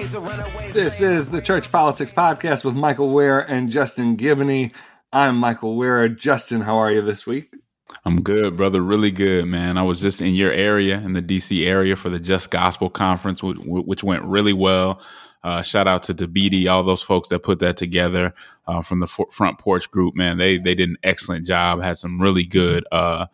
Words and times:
This 0.00 1.02
is 1.02 1.28
the 1.28 1.42
Church 1.42 1.70
Politics 1.70 2.10
Podcast 2.10 2.64
with 2.64 2.74
Michael 2.74 3.10
Ware 3.10 3.40
and 3.40 3.70
Justin 3.70 4.16
Giboney. 4.16 4.72
I'm 5.12 5.36
Michael 5.36 5.76
Ware. 5.76 6.08
Justin, 6.08 6.62
how 6.62 6.78
are 6.78 6.90
you 6.90 7.02
this 7.02 7.26
week? 7.26 7.54
I'm 8.06 8.22
good, 8.22 8.56
brother. 8.56 8.80
Really 8.80 9.10
good, 9.10 9.44
man. 9.44 9.76
I 9.76 9.82
was 9.82 10.00
just 10.00 10.22
in 10.22 10.34
your 10.34 10.52
area, 10.52 10.96
in 10.96 11.12
the 11.12 11.20
DC 11.20 11.66
area, 11.66 11.96
for 11.96 12.08
the 12.08 12.18
Just 12.18 12.50
Gospel 12.50 12.88
Conference, 12.88 13.42
which 13.42 14.02
went 14.02 14.22
really 14.22 14.54
well. 14.54 15.02
Uh, 15.44 15.60
shout 15.60 15.86
out 15.86 16.02
to 16.04 16.14
Thabiti, 16.14 16.66
all 16.66 16.82
those 16.82 17.02
folks 17.02 17.28
that 17.28 17.40
put 17.40 17.58
that 17.58 17.76
together 17.76 18.32
uh, 18.66 18.80
from 18.80 19.00
the 19.00 19.06
front 19.06 19.58
porch 19.58 19.90
group. 19.90 20.16
Man, 20.16 20.38
they 20.38 20.56
they 20.56 20.74
did 20.74 20.88
an 20.88 20.96
excellent 21.02 21.46
job. 21.46 21.82
Had 21.82 21.98
some 21.98 22.18
really 22.18 22.44
good, 22.44 22.86
uh, 22.90 23.26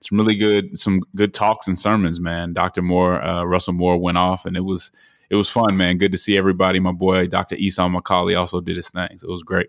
some 0.00 0.16
really 0.16 0.36
good, 0.36 0.78
some 0.78 1.02
good 1.14 1.34
talks 1.34 1.68
and 1.68 1.78
sermons. 1.78 2.18
Man, 2.18 2.54
Dr. 2.54 2.80
Moore, 2.80 3.22
uh, 3.22 3.44
Russell 3.44 3.74
Moore 3.74 3.98
went 3.98 4.16
off, 4.16 4.46
and 4.46 4.56
it 4.56 4.64
was 4.64 4.90
it 5.34 5.36
was 5.36 5.50
fun, 5.50 5.76
man. 5.76 5.98
Good 5.98 6.12
to 6.12 6.18
see 6.18 6.38
everybody. 6.38 6.78
My 6.78 6.92
boy, 6.92 7.26
Dr. 7.26 7.56
Esau 7.56 7.88
McCaulley, 7.88 8.38
also 8.38 8.60
did 8.60 8.76
his 8.76 8.88
thing, 8.88 9.18
so 9.18 9.26
it 9.26 9.32
was 9.32 9.42
great. 9.42 9.68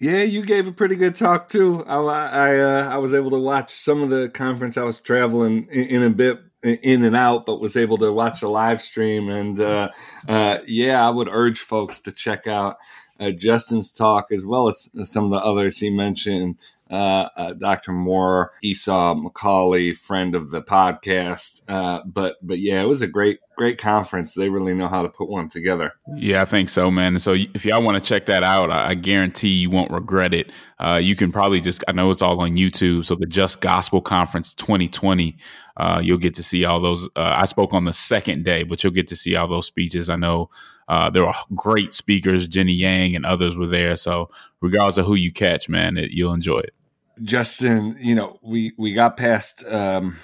Yeah, 0.00 0.22
you 0.22 0.42
gave 0.42 0.66
a 0.66 0.72
pretty 0.72 0.96
good 0.96 1.14
talk 1.14 1.50
too. 1.50 1.84
I 1.86 1.96
I, 1.98 2.58
uh, 2.58 2.88
I 2.90 2.96
was 2.96 3.12
able 3.12 3.30
to 3.30 3.38
watch 3.38 3.72
some 3.72 4.02
of 4.02 4.08
the 4.08 4.30
conference. 4.30 4.78
I 4.78 4.84
was 4.84 4.98
traveling 4.98 5.68
in, 5.70 5.84
in, 5.84 6.02
a 6.02 6.10
bit 6.10 6.40
in 6.62 7.04
and 7.04 7.14
out, 7.14 7.44
but 7.44 7.60
was 7.60 7.76
able 7.76 7.98
to 7.98 8.10
watch 8.10 8.40
the 8.40 8.48
live 8.48 8.80
stream. 8.80 9.28
And 9.28 9.60
uh, 9.60 9.90
uh, 10.26 10.58
yeah, 10.66 11.06
I 11.06 11.10
would 11.10 11.28
urge 11.28 11.60
folks 11.60 12.00
to 12.00 12.12
check 12.12 12.46
out 12.46 12.78
uh, 13.20 13.32
Justin's 13.32 13.92
talk 13.92 14.32
as 14.32 14.46
well 14.46 14.66
as 14.66 14.88
some 15.04 15.26
of 15.26 15.30
the 15.30 15.44
others 15.44 15.78
he 15.78 15.90
mentioned. 15.90 16.56
Uh, 16.92 17.28
uh, 17.38 17.52
Dr. 17.54 17.92
Moore, 17.92 18.52
Esau 18.62 19.14
McCaulley, 19.14 19.96
friend 19.96 20.34
of 20.34 20.50
the 20.50 20.60
podcast. 20.60 21.62
Uh, 21.66 22.02
but 22.04 22.36
but 22.42 22.58
yeah, 22.58 22.82
it 22.82 22.86
was 22.86 23.00
a 23.00 23.06
great 23.06 23.38
great 23.56 23.78
conference. 23.78 24.34
They 24.34 24.50
really 24.50 24.74
know 24.74 24.88
how 24.88 25.00
to 25.00 25.08
put 25.08 25.30
one 25.30 25.48
together. 25.48 25.92
Yeah, 26.16 26.42
I 26.42 26.44
think 26.44 26.68
so, 26.68 26.90
man. 26.90 27.18
So 27.18 27.32
if 27.32 27.64
y'all 27.64 27.82
want 27.82 28.02
to 28.02 28.06
check 28.06 28.26
that 28.26 28.42
out, 28.42 28.70
I 28.70 28.94
guarantee 28.94 29.48
you 29.48 29.70
won't 29.70 29.90
regret 29.90 30.34
it. 30.34 30.50
Uh, 30.78 31.00
you 31.02 31.16
can 31.16 31.32
probably 31.32 31.62
just 31.62 31.82
I 31.88 31.92
know 31.92 32.10
it's 32.10 32.20
all 32.20 32.38
on 32.40 32.58
YouTube. 32.58 33.06
So 33.06 33.14
the 33.14 33.26
Just 33.26 33.62
Gospel 33.62 34.02
Conference 34.02 34.52
2020. 34.54 35.36
Uh, 35.78 36.00
you'll 36.04 36.18
get 36.18 36.34
to 36.34 36.42
see 36.42 36.66
all 36.66 36.78
those. 36.78 37.06
Uh, 37.16 37.36
I 37.38 37.46
spoke 37.46 37.72
on 37.72 37.84
the 37.84 37.94
second 37.94 38.44
day, 38.44 38.64
but 38.64 38.84
you'll 38.84 38.92
get 38.92 39.08
to 39.08 39.16
see 39.16 39.34
all 39.34 39.48
those 39.48 39.66
speeches. 39.66 40.10
I 40.10 40.16
know 40.16 40.50
uh, 40.88 41.08
there 41.08 41.24
were 41.24 41.32
great 41.54 41.94
speakers. 41.94 42.46
Jenny 42.46 42.74
Yang 42.74 43.16
and 43.16 43.24
others 43.24 43.56
were 43.56 43.66
there. 43.66 43.96
So 43.96 44.28
regardless 44.60 44.98
of 44.98 45.06
who 45.06 45.14
you 45.14 45.32
catch, 45.32 45.68
man, 45.68 45.96
it, 45.96 46.10
you'll 46.10 46.34
enjoy 46.34 46.58
it. 46.58 46.74
Justin, 47.22 47.96
you 48.00 48.14
know, 48.14 48.38
we 48.42 48.72
we 48.78 48.94
got 48.94 49.16
past 49.16 49.64
um, 49.66 50.18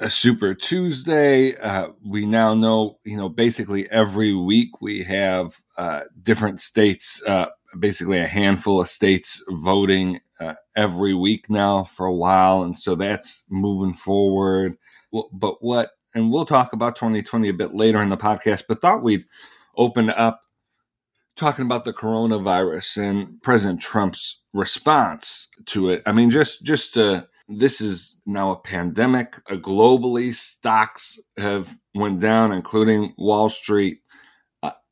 a 0.00 0.10
Super 0.10 0.54
Tuesday. 0.54 1.56
Uh, 1.56 1.88
we 2.04 2.26
now 2.26 2.54
know, 2.54 2.98
you 3.04 3.16
know, 3.16 3.28
basically 3.28 3.88
every 3.90 4.34
week 4.34 4.80
we 4.80 5.02
have 5.04 5.56
uh, 5.76 6.00
different 6.22 6.60
states, 6.60 7.22
uh, 7.26 7.46
basically 7.78 8.18
a 8.18 8.26
handful 8.26 8.80
of 8.80 8.88
states 8.88 9.42
voting 9.48 10.20
uh, 10.40 10.54
every 10.76 11.14
week 11.14 11.48
now 11.48 11.84
for 11.84 12.06
a 12.06 12.14
while, 12.14 12.62
and 12.62 12.78
so 12.78 12.94
that's 12.94 13.44
moving 13.48 13.94
forward. 13.94 14.76
But 15.32 15.62
what, 15.62 15.90
and 16.14 16.32
we'll 16.32 16.46
talk 16.46 16.72
about 16.72 16.96
2020 16.96 17.48
a 17.48 17.54
bit 17.54 17.74
later 17.74 18.02
in 18.02 18.08
the 18.08 18.16
podcast. 18.16 18.64
But 18.68 18.80
thought 18.80 19.02
we'd 19.02 19.24
open 19.76 20.10
up 20.10 20.40
talking 21.38 21.64
about 21.64 21.84
the 21.84 21.92
coronavirus 21.92 22.98
and 22.98 23.42
President 23.42 23.80
Trump's 23.80 24.42
response 24.52 25.48
to 25.66 25.88
it. 25.88 26.02
I 26.04 26.12
mean, 26.12 26.30
just 26.30 26.62
just 26.62 26.98
uh, 26.98 27.24
this 27.48 27.80
is 27.80 28.20
now 28.26 28.50
a 28.50 28.60
pandemic. 28.60 29.36
Uh, 29.50 29.54
globally, 29.54 30.34
stocks 30.34 31.18
have 31.38 31.78
went 31.94 32.20
down, 32.20 32.52
including 32.52 33.14
Wall 33.16 33.48
Street. 33.48 34.00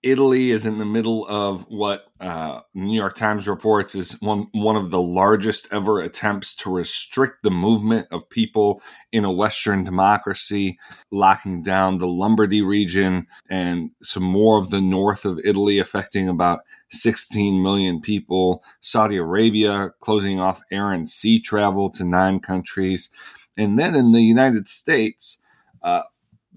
Italy 0.07 0.53
is 0.53 0.67
in 0.67 0.79
the 0.79 0.85
middle 0.85 1.27
of 1.27 1.69
what 1.69 2.07
uh, 2.21 2.61
New 2.75 2.95
York 2.95 3.17
Times 3.17 3.49
reports 3.49 3.97
is 3.97 4.13
one 4.21 4.47
one 4.53 4.77
of 4.77 4.93
the 4.93 5.01
largest 5.01 5.67
ever 5.73 5.99
attempts 5.99 6.55
to 6.57 6.71
restrict 6.71 7.43
the 7.43 7.51
movement 7.51 8.07
of 8.13 8.31
people 8.31 8.81
in 9.11 9.25
a 9.25 9.33
Western 9.33 9.83
democracy, 9.83 10.79
locking 11.11 11.61
down 11.61 11.99
the 11.99 12.07
Lombardy 12.07 12.63
region 12.63 13.27
and 13.51 13.91
some 14.01 14.23
more 14.23 14.61
of 14.61 14.71
the 14.71 14.81
north 14.81 15.25
of 15.25 15.41
Italy, 15.45 15.81
affecting 15.81 16.29
about 16.29 16.61
16 16.93 17.61
million 17.61 18.01
people. 18.01 18.63
Saudi 18.81 19.17
Arabia 19.17 19.91
closing 19.99 20.39
off 20.39 20.63
air 20.71 20.93
and 20.93 21.09
sea 21.09 21.41
travel 21.41 21.91
to 21.91 22.05
nine 22.05 22.39
countries, 22.39 23.11
and 23.57 23.77
then 23.77 23.97
in 23.97 24.13
the 24.13 24.23
United 24.23 24.69
States, 24.69 25.39
uh, 25.83 26.03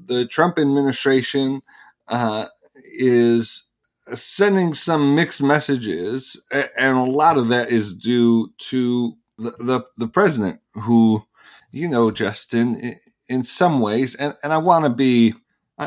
the 0.05 0.27
Trump 0.27 0.59
administration. 0.59 1.63
Uh, 2.07 2.47
is 2.99 3.69
sending 4.13 4.73
some 4.73 5.15
mixed 5.15 5.41
messages, 5.41 6.41
and 6.51 6.97
a 6.97 7.03
lot 7.03 7.37
of 7.37 7.49
that 7.49 7.71
is 7.71 7.93
due 7.93 8.51
to 8.57 9.15
the 9.37 9.51
the, 9.51 9.81
the 9.97 10.07
president, 10.07 10.59
who, 10.73 11.23
you 11.71 11.87
know, 11.87 12.11
Justin, 12.11 12.95
in 13.27 13.43
some 13.43 13.79
ways, 13.79 14.15
and, 14.15 14.35
and 14.43 14.51
I 14.51 14.57
want 14.57 14.85
to 14.85 14.89
be, 14.89 15.33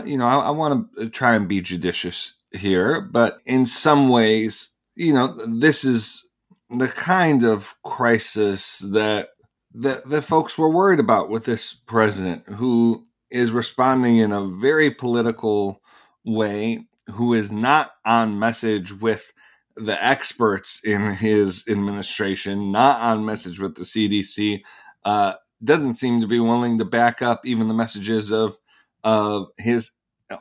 you 0.04 0.16
know, 0.16 0.26
I, 0.26 0.46
I 0.46 0.50
want 0.50 0.94
to 0.96 1.10
try 1.10 1.34
and 1.34 1.48
be 1.48 1.60
judicious 1.60 2.34
here, 2.52 3.00
but 3.00 3.38
in 3.44 3.66
some 3.66 4.08
ways, 4.08 4.70
you 4.94 5.12
know, 5.12 5.36
this 5.46 5.84
is 5.84 6.28
the 6.70 6.88
kind 6.88 7.44
of 7.44 7.74
crisis 7.84 8.78
that 8.78 9.28
that 9.74 10.08
the 10.08 10.22
folks 10.22 10.56
were 10.58 10.70
worried 10.70 11.00
about 11.00 11.30
with 11.30 11.44
this 11.44 11.72
president, 11.72 12.46
who 12.46 13.06
is 13.30 13.50
responding 13.50 14.18
in 14.18 14.32
a 14.32 14.46
very 14.46 14.90
political 14.90 15.80
way 16.24 16.86
who 17.12 17.34
is 17.34 17.52
not 17.52 17.92
on 18.04 18.38
message 18.38 18.92
with 18.92 19.32
the 19.76 20.02
experts 20.04 20.80
in 20.84 21.14
his 21.14 21.64
administration, 21.68 22.72
not 22.72 23.00
on 23.00 23.24
message 23.24 23.58
with 23.58 23.76
the 23.76 23.84
CDC, 23.84 24.62
uh, 25.04 25.34
doesn't 25.64 25.94
seem 25.94 26.20
to 26.20 26.26
be 26.26 26.40
willing 26.40 26.78
to 26.78 26.84
back 26.84 27.22
up 27.22 27.46
even 27.46 27.68
the 27.68 27.74
messages 27.74 28.32
of 28.32 28.58
of 29.04 29.48
his 29.58 29.92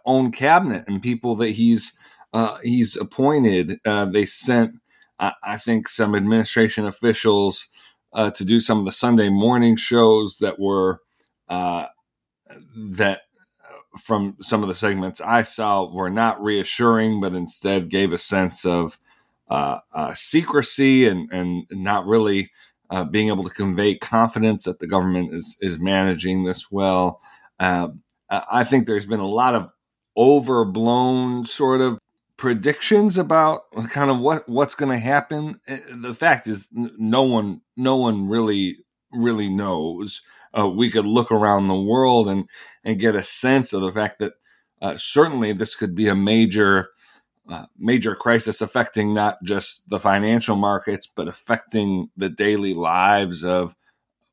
own 0.05 0.31
cabinet 0.31 0.83
and 0.87 1.01
people 1.01 1.35
that 1.35 1.49
he's 1.49 1.93
uh, 2.33 2.57
he's 2.63 2.95
appointed. 2.95 3.73
Uh, 3.85 4.05
they 4.05 4.25
sent, 4.25 4.75
I 5.19 5.57
think, 5.57 5.87
some 5.87 6.15
administration 6.15 6.85
officials 6.85 7.67
uh, 8.13 8.31
to 8.31 8.45
do 8.45 8.59
some 8.59 8.79
of 8.79 8.85
the 8.85 8.91
Sunday 8.91 9.29
morning 9.29 9.75
shows 9.75 10.37
that 10.39 10.59
were 10.59 11.01
uh, 11.49 11.87
that 12.75 13.21
from 13.97 14.35
some 14.41 14.61
of 14.63 14.69
the 14.69 14.75
segments 14.75 15.21
I 15.21 15.43
saw 15.43 15.91
were 15.91 16.09
not 16.09 16.41
reassuring, 16.41 17.21
but 17.21 17.33
instead 17.33 17.89
gave 17.89 18.13
a 18.13 18.17
sense 18.17 18.65
of 18.65 18.99
uh, 19.49 19.79
uh, 19.93 20.13
secrecy 20.15 21.07
and, 21.07 21.29
and 21.31 21.65
not 21.71 22.05
really 22.05 22.51
uh, 22.89 23.03
being 23.03 23.27
able 23.27 23.43
to 23.43 23.53
convey 23.53 23.95
confidence 23.95 24.63
that 24.63 24.79
the 24.79 24.87
government 24.87 25.33
is, 25.33 25.57
is 25.59 25.79
managing 25.79 26.43
this 26.43 26.71
well. 26.71 27.21
Um, 27.59 28.01
I 28.29 28.63
think 28.63 28.87
there's 28.87 29.05
been 29.05 29.19
a 29.19 29.27
lot 29.27 29.55
of 29.55 29.71
overblown 30.15 31.45
sort 31.45 31.81
of 31.81 31.99
predictions 32.37 33.17
about 33.17 33.69
kind 33.91 34.09
of 34.09 34.19
what, 34.19 34.47
what's 34.47 34.75
going 34.75 34.91
to 34.91 34.97
happen. 34.97 35.59
Eh, 35.67 35.79
the 35.89 36.13
fact 36.13 36.47
is, 36.47 36.69
no 36.71 37.23
one 37.23 37.61
no 37.75 37.97
one 37.97 38.27
really 38.27 38.77
really 39.11 39.49
knows 39.49 40.21
uh, 40.57 40.67
we 40.67 40.89
could 40.89 41.05
look 41.05 41.31
around 41.31 41.67
the 41.67 41.75
world 41.75 42.27
and 42.27 42.47
and 42.83 42.99
get 42.99 43.15
a 43.15 43.23
sense 43.23 43.73
of 43.73 43.81
the 43.81 43.91
fact 43.91 44.19
that 44.19 44.33
uh, 44.81 44.97
certainly 44.97 45.53
this 45.53 45.75
could 45.75 45.95
be 45.95 46.07
a 46.07 46.15
major 46.15 46.89
uh, 47.49 47.65
major 47.77 48.15
crisis 48.15 48.61
affecting 48.61 49.13
not 49.13 49.37
just 49.43 49.89
the 49.89 49.99
financial 49.99 50.55
markets 50.55 51.07
but 51.07 51.27
affecting 51.27 52.09
the 52.15 52.29
daily 52.29 52.73
lives 52.73 53.43
of 53.43 53.75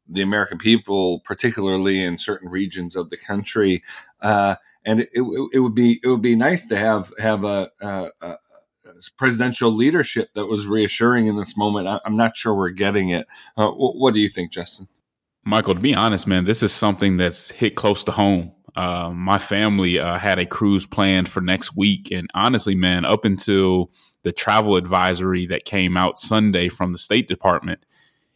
the 0.08 0.22
American 0.22 0.58
people, 0.58 1.20
particularly 1.20 2.02
in 2.02 2.16
certain 2.16 2.48
regions 2.48 2.96
of 2.96 3.10
the 3.10 3.16
country. 3.16 3.82
Uh, 4.22 4.56
and 4.84 5.00
it, 5.00 5.10
it, 5.12 5.50
it, 5.52 5.58
would 5.60 5.74
be 5.74 6.00
it 6.02 6.08
would 6.08 6.22
be 6.22 6.34
nice 6.34 6.66
to 6.66 6.76
have 6.76 7.12
have 7.18 7.44
a, 7.44 7.70
a, 7.80 8.08
a 8.22 8.36
presidential 9.16 9.70
leadership 9.70 10.32
that 10.32 10.46
was 10.46 10.66
reassuring 10.66 11.26
in 11.26 11.36
this 11.36 11.56
moment. 11.56 11.86
I, 11.86 12.00
am 12.06 12.16
not 12.16 12.36
sure 12.36 12.54
we're 12.54 12.70
getting 12.70 13.10
it. 13.10 13.26
Uh, 13.56 13.68
what, 13.68 13.96
what, 13.96 14.14
do 14.14 14.20
you 14.20 14.28
think, 14.28 14.50
Justin? 14.50 14.88
Michael, 15.48 15.74
to 15.74 15.80
be 15.80 15.94
honest, 15.94 16.26
man, 16.26 16.44
this 16.44 16.62
is 16.62 16.74
something 16.74 17.16
that's 17.16 17.50
hit 17.50 17.74
close 17.74 18.04
to 18.04 18.12
home. 18.12 18.52
Uh, 18.76 19.10
my 19.14 19.38
family 19.38 19.98
uh, 19.98 20.18
had 20.18 20.38
a 20.38 20.44
cruise 20.44 20.84
planned 20.84 21.26
for 21.26 21.40
next 21.40 21.74
week, 21.74 22.10
and 22.10 22.28
honestly, 22.34 22.74
man, 22.74 23.06
up 23.06 23.24
until 23.24 23.90
the 24.24 24.30
travel 24.30 24.76
advisory 24.76 25.46
that 25.46 25.64
came 25.64 25.96
out 25.96 26.18
Sunday 26.18 26.68
from 26.68 26.92
the 26.92 26.98
State 26.98 27.28
Department, 27.28 27.80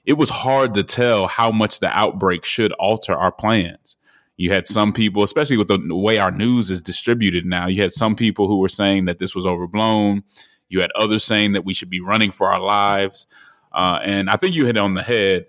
it 0.07 0.15
was 0.15 0.31
hard 0.31 0.73
to 0.73 0.83
tell 0.83 1.27
how 1.27 1.51
much 1.51 1.81
the 1.81 1.91
outbreak 1.91 2.47
should 2.47 2.73
alter 2.73 3.13
our 3.13 3.31
plans. 3.31 3.99
You 4.39 4.51
had 4.51 4.67
some 4.67 4.95
people, 4.95 5.23
especially 5.23 5.59
with 5.59 5.69
the 5.69 5.95
way 5.95 6.19
our 6.19 6.31
news 6.31 6.71
is 6.71 6.81
distributed 6.81 7.45
now, 7.45 7.67
you 7.67 7.83
had 7.83 7.93
some 7.93 8.17
people 8.17 8.49
who 8.49 8.57
were 8.57 8.71
saying 8.71 9.05
that 9.05 9.19
this 9.19 9.35
was 9.35 9.45
overblown. 9.45 10.23
You 10.71 10.81
had 10.81 10.91
others 10.95 11.25
saying 11.25 11.53
that 11.53 11.67
we 11.67 11.75
should 11.75 11.91
be 11.91 12.01
running 12.01 12.31
for 12.31 12.51
our 12.51 12.61
lives. 12.61 13.27
Uh, 13.71 13.99
and 14.03 14.31
I 14.31 14.37
think 14.37 14.55
you 14.55 14.65
hit 14.65 14.79
on 14.79 14.95
the 14.95 15.03
head. 15.03 15.45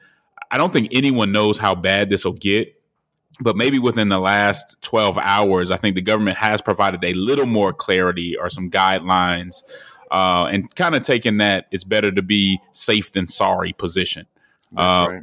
I 0.53 0.57
don't 0.57 0.71
think 0.71 0.89
anyone 0.91 1.31
knows 1.31 1.57
how 1.57 1.73
bad 1.73 2.11
this 2.11 2.25
will 2.25 2.33
get, 2.33 2.79
but 3.41 3.55
maybe 3.55 3.79
within 3.79 4.09
the 4.09 4.19
last 4.19 4.79
12 4.83 5.17
hours, 5.17 5.71
I 5.71 5.77
think 5.77 5.95
the 5.95 6.01
government 6.03 6.37
has 6.37 6.61
provided 6.61 7.03
a 7.03 7.13
little 7.13 7.47
more 7.47 7.73
clarity 7.73 8.37
or 8.37 8.49
some 8.51 8.69
guidelines 8.69 9.63
uh, 10.11 10.45
and 10.51 10.73
kind 10.75 10.93
of 10.93 11.01
taken 11.01 11.37
that 11.37 11.65
it's 11.71 11.83
better 11.83 12.11
to 12.11 12.21
be 12.21 12.59
safe 12.71 13.11
than 13.13 13.25
sorry 13.25 13.73
position. 13.73 14.27
Uh, 14.77 15.07
right. 15.09 15.21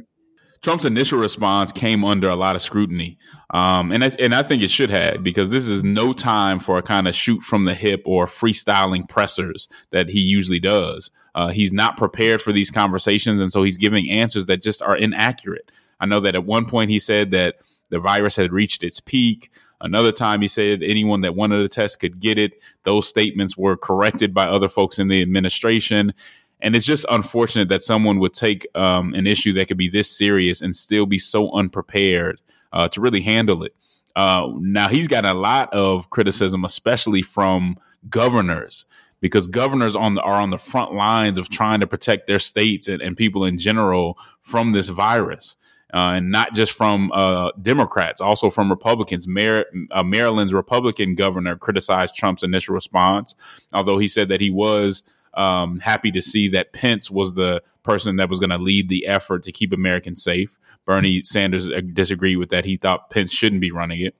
Trump's 0.61 0.85
initial 0.85 1.17
response 1.17 1.71
came 1.71 2.05
under 2.05 2.29
a 2.29 2.35
lot 2.35 2.55
of 2.55 2.61
scrutiny, 2.61 3.17
um, 3.49 3.91
and 3.91 4.03
I, 4.03 4.11
and 4.19 4.35
I 4.35 4.43
think 4.43 4.61
it 4.61 4.69
should 4.69 4.91
have 4.91 5.23
because 5.23 5.49
this 5.49 5.67
is 5.67 5.83
no 5.83 6.13
time 6.13 6.59
for 6.59 6.77
a 6.77 6.83
kind 6.83 7.07
of 7.07 7.15
shoot 7.15 7.41
from 7.41 7.63
the 7.63 7.73
hip 7.73 8.03
or 8.05 8.27
freestyling 8.27 9.09
pressers 9.09 9.67
that 9.89 10.09
he 10.09 10.19
usually 10.19 10.59
does. 10.59 11.09
Uh, 11.33 11.47
he's 11.47 11.73
not 11.73 11.97
prepared 11.97 12.43
for 12.43 12.51
these 12.51 12.69
conversations, 12.69 13.39
and 13.39 13.51
so 13.51 13.63
he's 13.63 13.77
giving 13.77 14.07
answers 14.11 14.45
that 14.45 14.61
just 14.61 14.83
are 14.83 14.95
inaccurate. 14.95 15.71
I 15.99 16.05
know 16.05 16.19
that 16.19 16.35
at 16.35 16.45
one 16.45 16.67
point 16.67 16.91
he 16.91 16.99
said 16.99 17.31
that 17.31 17.55
the 17.89 17.99
virus 17.99 18.35
had 18.35 18.53
reached 18.53 18.83
its 18.83 18.99
peak. 18.99 19.51
Another 19.81 20.11
time 20.11 20.41
he 20.41 20.47
said 20.47 20.83
anyone 20.83 21.21
that 21.21 21.35
wanted 21.35 21.65
a 21.65 21.69
test 21.69 21.99
could 21.99 22.19
get 22.19 22.37
it. 22.37 22.53
Those 22.83 23.07
statements 23.07 23.57
were 23.57 23.75
corrected 23.75 24.33
by 24.33 24.45
other 24.45 24.67
folks 24.67 24.99
in 24.99 25.07
the 25.07 25.21
administration. 25.23 26.13
And 26.61 26.75
it's 26.75 26.85
just 26.85 27.05
unfortunate 27.09 27.69
that 27.69 27.83
someone 27.83 28.19
would 28.19 28.33
take 28.33 28.67
um, 28.75 29.13
an 29.13 29.27
issue 29.27 29.53
that 29.53 29.67
could 29.67 29.77
be 29.77 29.89
this 29.89 30.15
serious 30.15 30.61
and 30.61 30.75
still 30.75 31.05
be 31.05 31.17
so 31.17 31.51
unprepared 31.51 32.39
uh, 32.71 32.87
to 32.89 33.01
really 33.01 33.21
handle 33.21 33.63
it. 33.63 33.75
Uh, 34.15 34.49
now 34.59 34.87
he's 34.87 35.07
got 35.07 35.25
a 35.25 35.33
lot 35.33 35.73
of 35.73 36.09
criticism, 36.09 36.65
especially 36.65 37.21
from 37.21 37.77
governors, 38.09 38.85
because 39.21 39.47
governors 39.47 39.95
on 39.95 40.15
the, 40.15 40.21
are 40.21 40.39
on 40.41 40.49
the 40.49 40.57
front 40.57 40.93
lines 40.93 41.37
of 41.37 41.49
trying 41.49 41.79
to 41.79 41.87
protect 41.87 42.27
their 42.27 42.39
states 42.39 42.87
and, 42.87 43.01
and 43.01 43.15
people 43.15 43.45
in 43.45 43.57
general 43.57 44.17
from 44.41 44.73
this 44.73 44.89
virus. 44.89 45.57
Uh, 45.93 46.13
and 46.15 46.31
not 46.31 46.53
just 46.53 46.71
from 46.71 47.11
uh, 47.11 47.51
Democrats, 47.61 48.21
also 48.21 48.49
from 48.49 48.69
Republicans. 48.69 49.27
Uh, 49.27 50.03
Maryland's 50.03 50.53
Republican 50.53 51.15
governor 51.15 51.57
criticized 51.57 52.15
Trump's 52.15 52.43
initial 52.43 52.73
response, 52.73 53.35
although 53.73 53.97
he 53.97 54.07
said 54.07 54.29
that 54.29 54.39
he 54.39 54.49
was 54.49 55.03
um, 55.33 55.79
happy 55.79 56.11
to 56.11 56.21
see 56.21 56.47
that 56.49 56.73
Pence 56.73 57.09
was 57.09 57.33
the 57.33 57.61
person 57.83 58.17
that 58.17 58.29
was 58.29 58.39
going 58.39 58.49
to 58.49 58.57
lead 58.57 58.89
the 58.89 59.07
effort 59.07 59.43
to 59.43 59.51
keep 59.51 59.73
Americans 59.73 60.23
safe. 60.23 60.57
Bernie 60.85 61.23
Sanders 61.23 61.69
uh, 61.69 61.81
disagreed 61.93 62.37
with 62.37 62.49
that. 62.49 62.65
He 62.65 62.77
thought 62.77 63.09
Pence 63.09 63.31
shouldn't 63.31 63.61
be 63.61 63.71
running 63.71 64.01
it. 64.01 64.15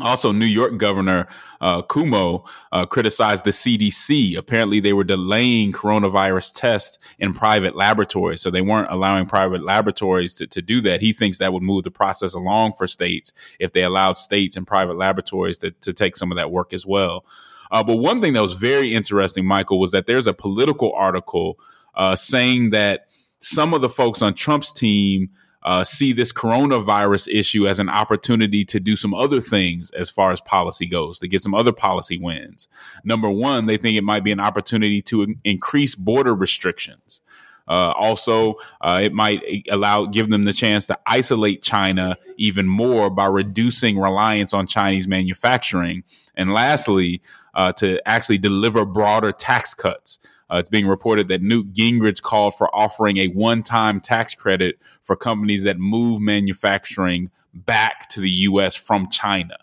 Also, 0.00 0.30
New 0.30 0.46
York 0.46 0.76
Governor 0.78 1.26
uh, 1.60 1.82
Cuomo 1.82 2.46
uh, 2.70 2.86
criticized 2.86 3.44
the 3.44 3.50
CDC. 3.50 4.36
Apparently, 4.36 4.80
they 4.80 4.92
were 4.92 5.04
delaying 5.04 5.72
coronavirus 5.72 6.54
tests 6.54 6.98
in 7.18 7.34
private 7.34 7.74
laboratories, 7.74 8.40
so 8.40 8.50
they 8.50 8.60
weren't 8.60 8.90
allowing 8.90 9.26
private 9.26 9.62
laboratories 9.62 10.34
to, 10.34 10.46
to 10.46 10.62
do 10.62 10.80
that. 10.82 11.00
He 11.00 11.12
thinks 11.12 11.38
that 11.38 11.52
would 11.52 11.62
move 11.62 11.84
the 11.84 11.90
process 11.90 12.32
along 12.32 12.74
for 12.74 12.86
states 12.86 13.32
if 13.58 13.72
they 13.72 13.82
allowed 13.82 14.16
states 14.16 14.56
and 14.56 14.66
private 14.66 14.96
laboratories 14.96 15.58
to, 15.58 15.72
to 15.72 15.92
take 15.92 16.16
some 16.16 16.30
of 16.30 16.36
that 16.36 16.50
work 16.50 16.72
as 16.72 16.86
well. 16.86 17.24
Uh, 17.70 17.82
but 17.82 17.96
one 17.96 18.20
thing 18.20 18.32
that 18.32 18.42
was 18.42 18.54
very 18.54 18.94
interesting, 18.94 19.44
Michael, 19.46 19.78
was 19.78 19.90
that 19.92 20.06
there's 20.06 20.26
a 20.26 20.34
Politico 20.34 20.92
article 20.92 21.58
uh, 21.94 22.16
saying 22.16 22.70
that 22.70 23.08
some 23.40 23.74
of 23.74 23.80
the 23.80 23.88
folks 23.88 24.22
on 24.22 24.34
Trump's 24.34 24.72
team 24.72 25.30
uh, 25.62 25.84
see 25.84 26.12
this 26.12 26.32
coronavirus 26.32 27.28
issue 27.28 27.66
as 27.66 27.78
an 27.78 27.88
opportunity 27.88 28.64
to 28.64 28.80
do 28.80 28.96
some 28.96 29.12
other 29.12 29.40
things 29.40 29.90
as 29.90 30.08
far 30.08 30.30
as 30.30 30.40
policy 30.40 30.86
goes, 30.86 31.18
to 31.18 31.28
get 31.28 31.42
some 31.42 31.54
other 31.54 31.72
policy 31.72 32.16
wins. 32.16 32.68
Number 33.04 33.28
one, 33.28 33.66
they 33.66 33.76
think 33.76 33.96
it 33.96 34.04
might 34.04 34.24
be 34.24 34.32
an 34.32 34.40
opportunity 34.40 35.02
to 35.02 35.22
in- 35.22 35.40
increase 35.44 35.94
border 35.94 36.34
restrictions. 36.34 37.20
Uh, 37.66 37.92
also, 37.98 38.54
uh, 38.80 39.00
it 39.02 39.12
might 39.12 39.42
allow 39.70 40.06
give 40.06 40.30
them 40.30 40.44
the 40.44 40.54
chance 40.54 40.86
to 40.86 40.98
isolate 41.06 41.60
China 41.60 42.16
even 42.38 42.66
more 42.66 43.10
by 43.10 43.26
reducing 43.26 43.98
reliance 43.98 44.54
on 44.54 44.66
Chinese 44.66 45.06
manufacturing. 45.06 46.02
And 46.34 46.54
lastly, 46.54 47.20
uh, 47.58 47.72
to 47.72 48.00
actually 48.08 48.38
deliver 48.38 48.84
broader 48.84 49.32
tax 49.32 49.74
cuts. 49.74 50.20
Uh, 50.48 50.58
it's 50.58 50.68
being 50.68 50.86
reported 50.86 51.26
that 51.26 51.42
Newt 51.42 51.74
Gingrich 51.74 52.22
called 52.22 52.54
for 52.54 52.74
offering 52.74 53.18
a 53.18 53.26
one-time 53.26 53.98
tax 53.98 54.32
credit 54.34 54.78
for 55.02 55.16
companies 55.16 55.64
that 55.64 55.76
move 55.76 56.20
manufacturing 56.20 57.30
back 57.52 58.08
to 58.10 58.20
the 58.20 58.30
U.S. 58.30 58.76
from 58.76 59.10
China. 59.10 59.56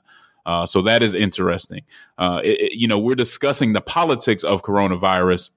Uh, 0.45 0.65
so 0.65 0.81
that 0.81 1.01
is 1.01 1.15
interesting. 1.15 1.83
Uh, 2.17 2.41
it, 2.43 2.59
it, 2.61 2.71
you 2.73 2.87
know, 2.87 2.99
we're 2.99 3.15
discussing 3.15 3.71
the 3.71 3.81
politics 3.81 4.43
of 4.43 4.61
coronavirus 4.61 5.49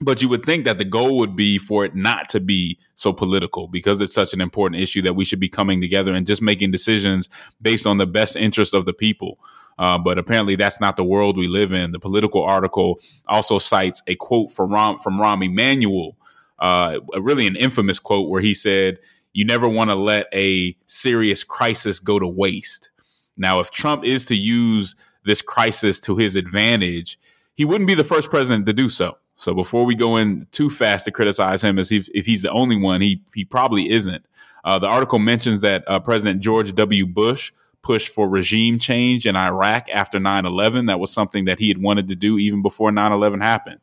but 0.00 0.20
you 0.20 0.28
would 0.28 0.44
think 0.44 0.64
that 0.64 0.76
the 0.76 0.84
goal 0.84 1.16
would 1.16 1.34
be 1.34 1.56
for 1.56 1.84
it 1.84 1.94
not 1.94 2.28
to 2.28 2.40
be 2.40 2.78
so 2.96 3.12
political 3.12 3.66
because 3.66 4.00
it's 4.00 4.12
such 4.12 4.34
an 4.34 4.40
important 4.40 4.80
issue 4.80 5.00
that 5.02 5.14
we 5.14 5.24
should 5.24 5.40
be 5.40 5.48
coming 5.48 5.80
together 5.80 6.12
and 6.12 6.26
just 6.26 6.42
making 6.42 6.70
decisions 6.70 7.28
based 7.62 7.86
on 7.86 7.96
the 7.96 8.06
best 8.06 8.36
interest 8.36 8.74
of 8.74 8.84
the 8.84 8.92
people. 8.92 9.38
Uh, 9.78 9.98
but 9.98 10.18
apparently, 10.18 10.56
that's 10.56 10.80
not 10.80 10.96
the 10.96 11.04
world 11.04 11.36
we 11.36 11.48
live 11.48 11.72
in. 11.72 11.92
The 11.92 11.98
Politico 11.98 12.42
article 12.42 12.98
also 13.28 13.58
cites 13.58 14.02
a 14.06 14.14
quote 14.14 14.50
from 14.50 14.70
Rahm, 14.70 15.00
from 15.02 15.18
Rahm 15.18 15.44
Emanuel, 15.44 16.16
uh, 16.58 17.00
really 17.20 17.46
an 17.46 17.56
infamous 17.56 17.98
quote 17.98 18.30
where 18.30 18.40
he 18.40 18.54
said, 18.54 18.98
"You 19.32 19.44
never 19.44 19.68
want 19.68 19.90
to 19.90 19.96
let 19.96 20.26
a 20.32 20.76
serious 20.86 21.44
crisis 21.44 21.98
go 21.98 22.18
to 22.18 22.26
waste." 22.26 22.90
Now, 23.36 23.60
if 23.60 23.70
Trump 23.70 24.04
is 24.04 24.24
to 24.26 24.34
use 24.34 24.94
this 25.24 25.42
crisis 25.42 26.00
to 26.00 26.16
his 26.16 26.36
advantage, 26.36 27.18
he 27.54 27.64
wouldn't 27.64 27.88
be 27.88 27.94
the 27.94 28.04
first 28.04 28.30
president 28.30 28.64
to 28.66 28.72
do 28.72 28.88
so. 28.88 29.18
So 29.34 29.52
before 29.52 29.84
we 29.84 29.94
go 29.94 30.16
in 30.16 30.46
too 30.50 30.70
fast 30.70 31.04
to 31.04 31.10
criticize 31.10 31.62
him 31.62 31.78
as 31.78 31.92
if, 31.92 32.08
if 32.14 32.24
he's 32.24 32.42
the 32.42 32.50
only 32.50 32.76
one, 32.76 33.02
he 33.02 33.22
he 33.34 33.44
probably 33.44 33.90
isn't. 33.90 34.24
Uh, 34.64 34.78
the 34.78 34.88
article 34.88 35.18
mentions 35.18 35.60
that 35.60 35.84
uh, 35.86 36.00
President 36.00 36.42
George 36.42 36.74
W. 36.74 37.06
Bush 37.06 37.52
pushed 37.86 38.08
for 38.08 38.28
regime 38.28 38.80
change 38.80 39.28
in 39.28 39.36
Iraq 39.36 39.88
after 39.90 40.18
9-11. 40.18 40.88
That 40.88 40.98
was 40.98 41.12
something 41.12 41.44
that 41.44 41.60
he 41.60 41.68
had 41.68 41.78
wanted 41.78 42.08
to 42.08 42.16
do 42.16 42.36
even 42.36 42.60
before 42.60 42.90
9-11 42.90 43.40
happened. 43.40 43.78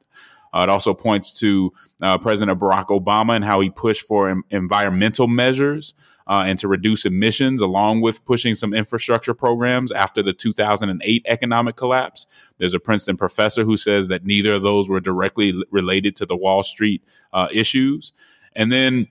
Uh, 0.54 0.64
it 0.64 0.70
also 0.70 0.94
points 0.94 1.40
to 1.40 1.72
uh, 2.02 2.18
President 2.18 2.60
Barack 2.60 2.88
Obama 2.88 3.34
and 3.34 3.46
how 3.46 3.62
he 3.62 3.70
pushed 3.70 4.06
for 4.06 4.30
em- 4.30 4.44
environmental 4.50 5.30
measures 5.30 5.94
uh, 6.28 6.44
and 6.46 6.60
to 6.60 6.68
reduce 6.68 7.06
emissions, 7.06 7.62
along 7.62 8.02
with 8.02 8.24
pushing 8.26 8.56
some 8.56 8.74
infrastructure 8.74 9.34
programs 9.34 9.90
after 9.90 10.22
the 10.22 10.34
2008 10.34 11.26
economic 11.26 11.78
collapse. 11.78 12.28
There's 12.58 12.74
a 12.74 12.80
Princeton 12.80 13.16
professor 13.16 13.64
who 13.64 13.78
says 13.78 14.10
that 14.10 14.26
neither 14.26 14.52
of 14.52 14.64
those 14.64 14.90
were 14.90 15.00
directly 15.00 15.54
related 15.72 16.18
to 16.18 16.26
the 16.26 16.36
Wall 16.36 16.62
Street 16.62 17.02
uh, 17.32 17.48
issues. 17.54 18.12
And 18.54 18.70
then 18.70 19.08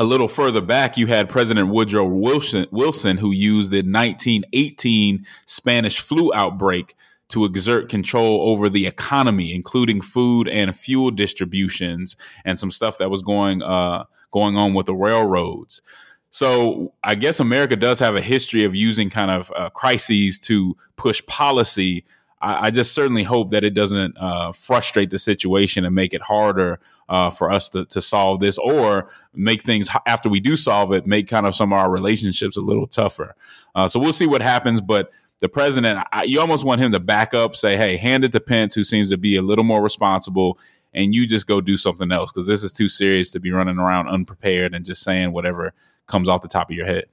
a 0.00 0.04
little 0.04 0.28
further 0.28 0.62
back, 0.62 0.96
you 0.96 1.06
had 1.06 1.28
President 1.28 1.68
Woodrow 1.68 2.06
Wilson, 2.06 2.66
Wilson, 2.70 3.18
who 3.18 3.32
used 3.32 3.70
the 3.70 3.82
1918 3.82 5.26
Spanish 5.44 6.00
flu 6.00 6.32
outbreak 6.32 6.94
to 7.28 7.44
exert 7.44 7.90
control 7.90 8.50
over 8.50 8.70
the 8.70 8.86
economy, 8.86 9.54
including 9.54 10.00
food 10.00 10.48
and 10.48 10.74
fuel 10.74 11.10
distributions 11.10 12.16
and 12.46 12.58
some 12.58 12.70
stuff 12.70 12.96
that 12.96 13.10
was 13.10 13.20
going 13.20 13.62
uh, 13.62 14.04
going 14.30 14.56
on 14.56 14.72
with 14.72 14.86
the 14.86 14.94
railroads. 14.94 15.82
So 16.30 16.94
I 17.04 17.14
guess 17.14 17.38
America 17.38 17.76
does 17.76 17.98
have 17.98 18.16
a 18.16 18.22
history 18.22 18.64
of 18.64 18.74
using 18.74 19.10
kind 19.10 19.30
of 19.30 19.52
uh, 19.54 19.68
crises 19.68 20.40
to 20.40 20.78
push 20.96 21.24
policy. 21.26 22.06
I, 22.40 22.66
I, 22.66 22.70
just 22.70 22.94
certainly 22.94 23.22
hope 23.22 23.50
that 23.50 23.64
it 23.64 23.74
doesn't 23.74 24.16
uh, 24.18 24.52
frustrate 24.52 25.10
the 25.10 25.18
situation 25.18 25.84
and 25.84 25.94
make 25.94 26.14
it 26.14 26.22
harder 26.22 26.80
uh, 27.08 27.30
for 27.30 27.50
us 27.50 27.68
to, 27.70 27.84
to 27.86 28.00
solve 28.00 28.40
this, 28.40 28.58
or 28.58 29.08
make 29.34 29.62
things 29.62 29.88
after 30.06 30.28
we 30.28 30.40
do 30.40 30.56
solve 30.56 30.92
it, 30.92 31.06
make 31.06 31.28
kind 31.28 31.46
of 31.46 31.54
some 31.54 31.72
of 31.72 31.78
our 31.78 31.90
relationships 31.90 32.56
a 32.56 32.60
little 32.60 32.86
tougher. 32.86 33.34
Uh, 33.74 33.86
so 33.88 34.00
we'll 34.00 34.12
see 34.12 34.26
what 34.26 34.42
happens, 34.42 34.80
but 34.80 35.10
the 35.40 35.48
president, 35.48 36.06
I, 36.12 36.24
you 36.24 36.40
almost 36.40 36.64
want 36.64 36.80
him 36.80 36.92
to 36.92 37.00
back 37.00 37.34
up, 37.34 37.56
say, 37.56 37.76
hey, 37.76 37.96
hand 37.96 38.24
it 38.24 38.32
to 38.32 38.40
Pence, 38.40 38.74
who 38.74 38.84
seems 38.84 39.10
to 39.10 39.18
be 39.18 39.36
a 39.36 39.42
little 39.42 39.64
more 39.64 39.82
responsible, 39.82 40.58
and 40.92 41.14
you 41.14 41.26
just 41.26 41.46
go 41.46 41.60
do 41.60 41.76
something 41.76 42.12
else 42.12 42.32
because 42.32 42.46
this 42.46 42.62
is 42.62 42.72
too 42.72 42.88
serious 42.88 43.30
to 43.32 43.40
be 43.40 43.50
running 43.50 43.78
around 43.78 44.08
unprepared 44.08 44.74
and 44.74 44.84
just 44.84 45.02
saying 45.02 45.32
whatever 45.32 45.72
comes 46.06 46.28
off 46.28 46.42
the 46.42 46.48
top 46.48 46.70
of 46.70 46.76
your 46.76 46.86
head. 46.86 47.04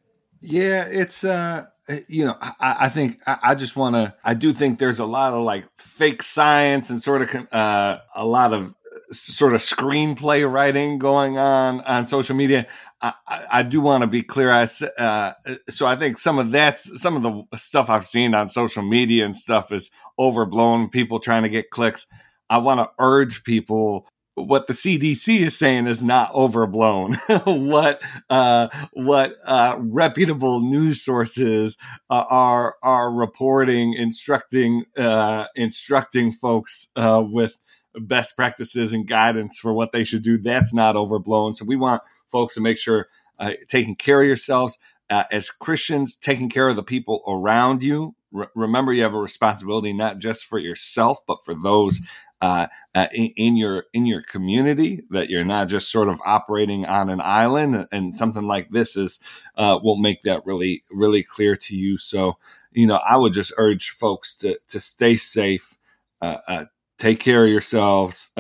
Yeah, 0.41 0.85
it's, 0.89 1.23
uh, 1.23 1.67
you 2.07 2.25
know, 2.25 2.37
I, 2.41 2.75
I 2.81 2.89
think 2.89 3.19
I, 3.25 3.37
I 3.43 3.55
just 3.55 3.75
want 3.75 3.95
to, 3.95 4.13
I 4.23 4.33
do 4.33 4.53
think 4.53 4.79
there's 4.79 4.99
a 4.99 5.05
lot 5.05 5.33
of 5.33 5.43
like 5.43 5.65
fake 5.77 6.21
science 6.23 6.89
and 6.89 7.01
sort 7.01 7.21
of 7.21 7.53
uh, 7.53 7.99
a 8.15 8.25
lot 8.25 8.53
of 8.53 8.73
sort 9.11 9.53
of 9.53 9.61
screenplay 9.61 10.49
writing 10.49 10.99
going 10.99 11.37
on 11.37 11.81
on 11.81 12.05
social 12.05 12.35
media. 12.35 12.67
I, 13.01 13.13
I 13.51 13.63
do 13.63 13.79
want 13.79 14.01
to 14.01 14.07
be 14.07 14.23
clear. 14.23 14.51
I 14.51 14.67
uh, 14.97 15.33
so 15.69 15.85
I 15.85 15.95
think 15.95 16.17
some 16.17 16.39
of 16.39 16.51
that's 16.51 16.99
some 17.01 17.15
of 17.15 17.23
the 17.23 17.57
stuff 17.57 17.89
I've 17.89 18.05
seen 18.05 18.33
on 18.33 18.49
social 18.49 18.83
media 18.83 19.25
and 19.25 19.35
stuff 19.35 19.71
is 19.71 19.91
overblown. 20.17 20.89
People 20.89 21.19
trying 21.19 21.43
to 21.43 21.49
get 21.49 21.69
clicks. 21.69 22.07
I 22.49 22.57
want 22.57 22.79
to 22.79 22.89
urge 22.99 23.43
people 23.43 24.07
what 24.37 24.67
the 24.67 24.73
CDC 24.73 25.39
is 25.39 25.57
saying 25.57 25.87
is 25.87 26.03
not 26.03 26.33
overblown. 26.33 27.13
what 27.45 28.01
uh, 28.29 28.67
what 28.93 29.35
uh, 29.43 29.75
reputable 29.79 30.59
news 30.59 31.03
sources 31.03 31.75
uh, 32.09 32.23
are 32.29 32.75
are 32.83 33.11
reporting, 33.11 33.93
instructing 33.93 34.85
uh, 34.95 35.47
instructing 35.55 36.31
folks 36.31 36.87
uh, 36.95 37.23
with 37.25 37.55
best 37.95 38.35
practices 38.35 38.93
and 38.93 39.07
guidance 39.07 39.57
for 39.57 39.73
what 39.73 39.91
they 39.91 40.03
should 40.03 40.21
do. 40.21 40.37
That's 40.37 40.73
not 40.73 40.95
overblown. 40.95 41.53
So 41.53 41.65
we 41.65 41.75
want 41.75 42.03
folks 42.27 42.53
to 42.53 42.61
make 42.61 42.77
sure 42.77 43.07
uh, 43.39 43.53
taking 43.67 43.95
care 43.95 44.21
of 44.21 44.27
yourselves 44.27 44.77
as 45.09 45.49
Christians, 45.49 46.15
taking 46.15 46.49
care 46.49 46.67
of 46.67 46.75
the 46.75 46.83
people 46.83 47.23
around 47.27 47.81
you. 47.81 48.13
remember, 48.53 48.93
you 48.93 49.01
have 49.03 49.15
a 49.15 49.19
responsibility 49.19 49.93
not 49.93 50.19
just 50.19 50.45
for 50.45 50.59
yourself, 50.59 51.19
but 51.25 51.43
for 51.43 51.55
those 51.55 52.01
uh, 52.41 52.67
uh, 52.93 53.07
in, 53.13 53.31
in, 53.35 53.57
your 53.57 53.85
in 53.93 54.05
your 54.05 54.21
community 54.21 55.01
that 55.09 55.29
you're 55.29 55.45
not 55.45 55.67
just 55.67 55.91
sort 55.91 56.07
of 56.07 56.21
operating 56.25 56.85
on 56.85 57.09
an 57.09 57.21
island 57.21 57.87
and 57.91 58.13
something 58.13 58.43
like 58.43 58.69
this 58.69 58.95
is 58.95 59.19
uh, 59.57 59.79
will 59.81 59.97
make 59.97 60.21
that 60.21 60.45
really 60.45 60.83
really 60.91 61.23
clear 61.23 61.55
to 61.55 61.75
you. 61.75 61.97
So 61.97 62.37
you 62.77 62.85
know 62.85 62.99
i 63.07 63.17
would 63.17 63.33
just 63.33 63.51
urge 63.57 63.89
folks 63.89 64.35
to 64.35 64.57
to 64.67 64.79
stay 64.79 65.17
safe 65.17 65.77
uh, 66.21 66.37
uh, 66.47 66.65
take 66.97 67.19
care 67.19 67.43
of 67.43 67.49
yourselves 67.49 68.31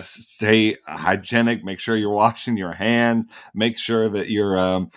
stay 0.00 0.76
hygienic 0.86 1.64
make 1.64 1.78
sure 1.78 1.96
you're 1.96 2.10
washing 2.24 2.56
your 2.56 2.72
hands 2.72 3.26
make 3.54 3.78
sure 3.78 4.08
that 4.08 4.28
you're 4.28 4.58
um, 4.58 4.90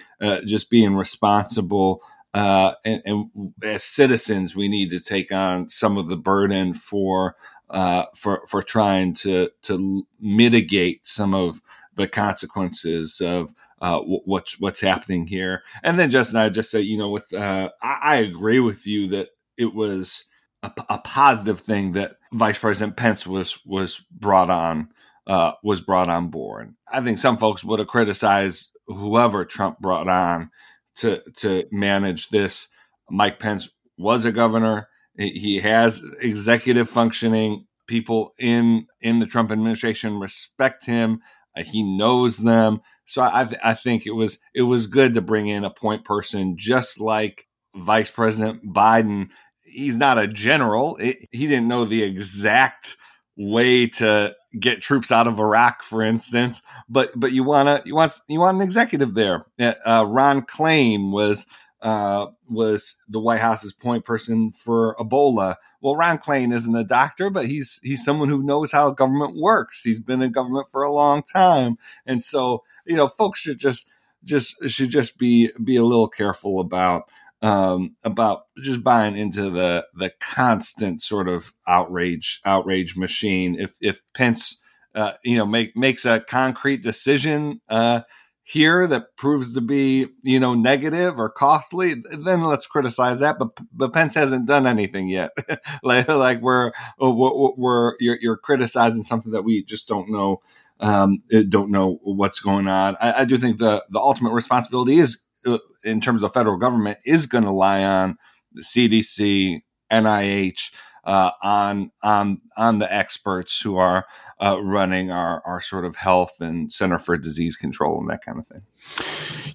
just 0.46 0.70
being 0.70 0.96
responsible 0.96 2.02
uh, 2.32 2.74
and, 2.86 3.02
and, 3.06 3.54
as 3.64 3.84
citizens 3.84 4.56
we 4.56 4.68
need 4.68 4.90
to 4.90 5.00
take 5.00 5.32
on 5.32 5.70
some 5.70 5.98
of 5.98 6.08
the 6.08 6.18
burden 6.18 6.74
for 6.74 7.36
uh, 7.70 8.06
for 8.16 8.44
for 8.48 8.64
trying 8.64 9.14
to 9.14 9.50
to 9.64 10.06
mitigate 10.20 11.06
some 11.06 11.34
of 11.34 11.62
the 11.96 12.08
consequences 12.08 13.22
of 13.22 13.54
uh, 13.82 14.00
what's 14.00 14.60
what's 14.60 14.82
happening 14.82 15.28
here. 15.28 15.64
And 15.84 16.00
then 16.00 16.10
Justin, 16.10 16.40
I 16.40 16.50
just 16.50 16.72
say, 16.72 16.82
you 16.82 16.98
know, 16.98 17.10
with 17.10 17.34
uh, 17.34 17.70
I, 17.82 17.98
I, 18.02 18.16
agree 18.18 18.60
with 18.60 18.88
you 18.88 19.08
that 19.08 19.30
it 19.58 19.74
was 19.74 20.26
a, 20.64 20.98
positive 20.98 21.62
thing 21.62 21.92
that 21.92 22.18
Vice 22.34 22.60
President 22.60 22.98
Pence 22.98 23.26
was 23.26 23.64
was 23.66 24.02
brought 24.12 24.50
on 24.50 24.90
uh, 25.28 25.54
was 25.64 25.82
brought 25.82 26.10
on 26.10 26.30
board. 26.30 26.76
I 26.92 27.02
think 27.02 27.20
some 27.20 27.38
folks 27.38 27.64
would 27.64 27.80
have 27.80 27.88
criticized 27.88 28.72
whoever 28.88 29.46
Trump 29.46 29.80
brought 29.80 30.10
on 30.10 30.52
to 30.98 31.22
to 31.38 31.66
manage 31.72 32.30
this. 32.30 32.68
Mike 33.10 33.40
Pence 33.40 33.70
was 33.98 34.26
a 34.26 34.32
governor 34.32 34.89
he 35.20 35.60
has 35.60 36.04
executive 36.22 36.90
functioning. 36.90 37.66
People 37.88 38.34
in 38.38 38.88
in 39.02 39.20
the 39.20 39.26
Trump 39.26 39.52
administration 39.52 40.20
respect 40.20 40.86
him. 40.86 41.22
Uh, 41.58 41.64
he 41.64 41.84
knows 41.84 42.38
them. 42.38 42.82
So 43.06 43.22
I, 43.22 43.50
I 43.64 43.74
think 43.74 44.06
it 44.06 44.12
was 44.12 44.40
it 44.54 44.62
was 44.62 44.88
good 44.88 45.16
to 45.16 45.22
bring 45.22 45.48
in 45.48 45.64
a 45.64 45.70
point 45.70 46.06
person, 46.06 46.56
just 46.58 47.00
like 47.00 47.48
Vice 47.76 48.12
President 48.12 48.64
Biden. 48.74 49.30
He's 49.64 49.98
not 49.98 50.18
a 50.18 50.28
general. 50.28 50.98
It, 50.98 51.18
he 51.32 51.48
didn't 51.48 51.68
know 51.68 51.86
the 51.86 52.04
exact 52.04 52.96
way 53.36 53.88
to 53.88 54.36
get 54.60 54.82
troops 54.82 55.12
out 55.12 55.28
of 55.28 55.40
Iraq, 55.40 55.82
for 55.82 56.02
instance. 56.02 56.62
But 56.88 57.12
but 57.16 57.32
you 57.32 57.44
wanna 57.44 57.82
you 57.86 57.96
want 57.96 58.14
you 58.28 58.40
want 58.40 58.58
an 58.58 58.62
executive 58.62 59.16
there. 59.16 59.46
Uh, 59.60 60.06
Ron 60.08 60.44
Klain 60.44 61.12
was 61.12 61.48
uh, 61.82 62.28
was 62.50 62.96
the 63.08 63.20
White 63.20 63.40
House's 63.40 63.74
point 63.74 64.06
person 64.06 64.52
for 64.52 64.96
Ebola. 65.00 65.56
Well, 65.82 65.96
Ron 65.96 66.18
Klain 66.18 66.54
isn't 66.54 66.76
a 66.76 66.84
doctor, 66.84 67.30
but 67.30 67.48
he's 67.48 67.80
he's 67.84 68.04
someone 68.04 68.30
who 68.30 68.44
knows 68.44 68.72
how 68.72 68.92
government 68.92 69.36
works. 69.38 69.84
He's 69.84 70.00
been 70.00 70.22
in 70.22 70.32
government 70.32 70.68
for 70.72 70.84
a 70.84 70.92
long 70.92 71.24
time, 71.24 71.78
and 72.06 72.24
so 72.24 72.64
you 72.86 72.96
know, 72.96 73.08
folks 73.08 73.40
should 73.40 73.60
just 73.60 73.88
just 74.24 74.70
should 74.70 74.90
just 74.90 75.18
be 75.18 75.52
be 75.64 75.78
a 75.78 75.86
little 75.86 76.10
careful 76.10 76.60
about 76.60 77.10
um, 77.42 77.96
about 78.04 78.48
just 78.62 78.84
buying 78.84 79.16
into 79.16 79.50
the 79.50 79.86
the 79.96 80.12
constant 80.20 81.02
sort 81.02 81.30
of 81.30 81.54
outrage 81.68 82.42
outrage 82.46 82.98
machine. 82.98 83.56
If 83.58 83.78
if 83.80 84.02
Pence 84.14 84.58
uh, 84.96 85.14
you 85.24 85.38
know 85.38 85.46
make 85.46 85.78
makes 85.78 86.06
a 86.06 86.20
concrete 86.20 86.82
decision. 86.82 87.62
Uh, 87.70 88.02
here 88.50 88.88
that 88.88 89.16
proves 89.16 89.54
to 89.54 89.62
be 89.62 90.08
you 90.24 90.40
know 90.40 90.56
negative 90.56 91.20
or 91.20 91.30
costly 91.30 91.94
then 91.94 92.42
let's 92.42 92.66
criticize 92.66 93.20
that. 93.20 93.38
But 93.38 93.50
but 93.72 93.94
pence 93.94 94.16
hasn't 94.16 94.48
done 94.48 94.66
anything 94.66 95.08
yet. 95.08 95.32
Like, 95.84 96.08
like 96.08 96.42
we're, 96.42 96.72
we're, 97.00 97.54
we're 97.56 97.94
you're, 98.00 98.18
you're, 98.22 98.38
criticizing 98.38 99.04
something 99.04 99.32
that 99.32 99.44
we 99.44 99.64
just 99.64 99.88
don't 99.88 100.10
know 100.10 100.42
um, 100.80 101.22
don't 101.50 101.72
know 101.72 102.00
what's 102.04 102.40
going 102.40 102.68
on. 102.68 102.98
I, 103.00 103.22
I, 103.22 103.26
do 103.26 103.38
think 103.38 103.60
the 103.60 103.84
the 103.90 104.00
ultimate 104.00 104.32
responsibility 104.32 104.98
is 104.98 105.24
uh, 105.46 105.60
in 105.84 106.02
terms 106.02 106.24
of 106.24 106.34
federal 106.34 106.58
government 106.58 107.00
is 107.06 107.26
going 107.26 107.44
to 107.44 107.52
lie 107.52 107.84
on 107.84 108.18
the 108.54 108.62
cdc 108.62 109.62
nih 109.92 110.72
uh, 111.04 111.32
on 111.42 111.92
on 112.04 112.40
on 112.58 112.80
the 112.80 112.94
experts 112.94 113.62
who 113.62 113.78
are 113.78 114.06
uh, 114.40 114.58
running 114.62 115.12
our 115.12 115.42
our 115.46 115.62
sort 115.62 115.86
of 115.86 115.96
health 115.96 116.40
and 116.40 116.72
Center 116.72 116.98
for 116.98 117.18
Disease 117.18 117.56
Control 117.56 118.00
and 118.00 118.10
that 118.10 118.24
kind 118.24 118.40
of 118.40 118.48
thing. 118.48 118.62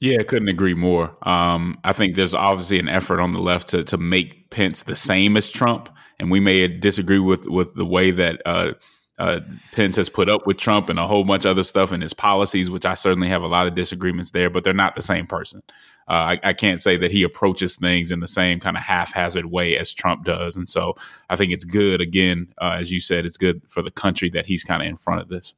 Yeah, 0.01 0.19
I 0.21 0.25
couldn't 0.25 0.49
agree 0.49 0.75
more. 0.75 1.17
Um, 1.23 1.79
I 1.85 1.93
think 1.93 2.17
there's 2.17 2.35
obviously 2.35 2.79
an 2.79 2.89
effort 2.89 3.21
on 3.21 3.33
the 3.33 3.41
left 3.41 3.69
to 3.69 3.85
to 3.85 3.97
make 3.97 4.51
Pence 4.51 4.83
the 4.83 4.97
same 4.97 5.37
as 5.37 5.51
Trump, 5.51 5.89
and 6.19 6.31
we 6.31 6.41
may 6.41 6.67
disagree 6.69 7.19
with 7.19 7.47
with 7.47 7.75
the 7.75 7.87
way 7.87 8.11
that. 8.11 8.43
Uh, 8.45 8.73
uh, 9.17 9.39
Pence 9.71 9.95
has 9.95 10.09
put 10.09 10.29
up 10.29 10.45
with 10.45 10.57
Trump 10.57 10.91
and 10.91 10.99
a 10.99 11.07
whole 11.07 11.23
bunch 11.23 11.45
of 11.45 11.53
other 11.53 11.63
stuff 11.63 11.93
in 11.93 12.01
his 12.01 12.13
policies, 12.13 12.69
which 12.69 12.85
I 12.85 12.95
certainly 12.95 13.29
have 13.29 13.45
a 13.45 13.47
lot 13.47 13.69
of 13.69 13.77
disagreements 13.77 14.33
there, 14.33 14.51
but 14.51 14.65
they're 14.65 14.75
not 14.75 14.97
the 14.97 15.03
same 15.03 15.29
person. 15.29 15.63
Uh, 16.07 16.37
I, 16.37 16.41
I, 16.43 16.53
can't 16.53 16.79
say 16.79 16.99
that 16.99 17.11
he 17.11 17.23
approaches 17.23 17.77
things 17.77 18.11
in 18.11 18.21
the 18.21 18.27
same 18.27 18.61
kind 18.61 18.77
of 18.77 18.83
haphazard 18.83 19.47
way 19.47 19.79
as 19.79 19.95
Trump 19.95 20.25
does. 20.25 20.55
And 20.55 20.69
so 20.69 20.95
I 21.31 21.37
think 21.37 21.51
it's 21.51 21.65
good, 21.65 22.03
again, 22.03 22.53
uh, 22.61 22.77
as 22.79 22.93
you 22.93 23.01
said, 23.01 23.25
it's 23.25 23.39
good 23.39 23.63
for 23.69 23.81
the 23.81 23.91
country 23.91 24.29
that 24.31 24.45
he's 24.45 24.63
kind 24.65 24.83
of 24.83 24.89
in 24.89 24.99
front 24.99 25.23
of 25.23 25.29
this. 25.29 25.55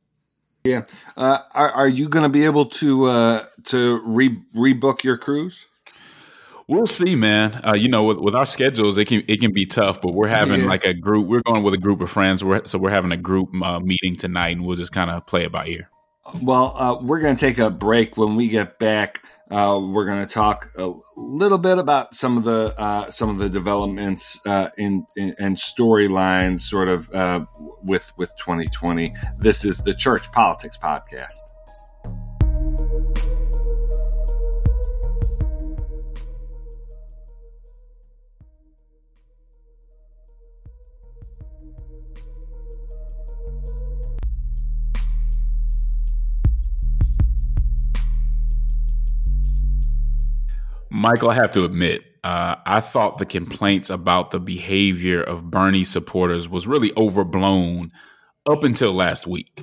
Yeah. 0.67 0.83
Uh, 1.17 1.39
are, 1.55 1.71
are, 1.71 1.89
you 1.89 2.09
going 2.09 2.25
to 2.25 2.29
be 2.29 2.45
able 2.45 2.67
to 2.67 3.07
uh, 3.07 3.45
to 3.65 4.01
re- 4.05 4.43
rebook 4.55 5.05
your 5.05 5.17
cruise? 5.17 5.67
We'll 6.69 6.87
see, 6.87 7.15
man. 7.15 7.61
Uh, 7.65 7.75
you 7.75 7.89
know, 7.89 8.03
with, 8.03 8.19
with 8.19 8.35
our 8.35 8.47
schedules, 8.47 8.99
it 8.99 9.05
can 9.05 9.23
it 9.29 9.41
can 9.41 9.53
be 9.53 9.67
tough. 9.67 10.01
But 10.01 10.15
we're 10.15 10.27
having 10.27 10.63
yeah. 10.63 10.67
like 10.67 10.85
a 10.85 10.93
group. 10.93 11.29
We're 11.29 11.43
going 11.43 11.63
with 11.63 11.75
a 11.75 11.79
group 11.79 12.01
of 12.01 12.11
friends. 12.11 12.43
We're, 12.43 12.65
so 12.67 12.79
we're 12.79 12.91
having 12.91 13.13
a 13.13 13.17
group 13.17 13.51
uh, 13.63 13.79
meeting 13.79 14.17
tonight, 14.17 14.57
and 14.57 14.67
we'll 14.67 14.77
just 14.77 14.93
kind 14.93 15.11
of 15.11 15.25
play 15.27 15.45
it 15.45 15.53
by 15.53 15.67
ear. 15.67 15.89
Well, 16.43 17.01
we're 17.03 17.21
going 17.21 17.37
to 17.37 17.41
take 17.41 17.59
a 17.59 17.71
break. 17.71 18.17
When 18.17 18.35
we 18.35 18.49
get 18.49 18.81
back, 18.81 19.23
uh, 19.51 19.81
we're 19.81 20.05
going 20.05 20.27
to 20.27 20.33
talk 20.33 20.71
a 20.77 20.93
little 21.17 21.59
bit 21.59 21.79
about 21.79 22.15
some 22.15 22.37
of 22.37 22.45
the 22.45 22.75
uh, 22.79 23.11
some 23.11 23.31
of 23.31 23.39
the 23.39 23.49
developments 23.49 24.41
uh, 24.45 24.71
in, 24.77 25.07
in, 25.17 25.35
and 25.39 25.57
storylines, 25.57 26.61
sort 26.61 26.89
of 26.89 27.09
uh, 27.13 27.45
with 27.83 28.11
with 28.17 28.33
2020. 28.39 29.15
This 29.39 29.65
is 29.65 29.79
the 29.79 29.95
Church 29.95 30.31
Politics 30.33 30.77
Podcast. 30.77 31.35
Michael, 50.97 51.29
I 51.29 51.35
have 51.35 51.51
to 51.53 51.67
admit, 51.67 52.07
uh, 52.25 52.57
I 52.65 52.81
thought 52.81 53.19
the 53.19 53.27
complaints 53.27 53.91
about 53.91 54.31
the 54.31 54.41
behavior 54.41 55.23
of 55.23 55.51
Bernie 55.51 55.85
supporters 55.85 56.49
was 56.49 56.67
really 56.67 56.91
overblown 56.97 57.93
up 58.49 58.65
until 58.65 58.95
last 58.95 59.27
week. 59.27 59.63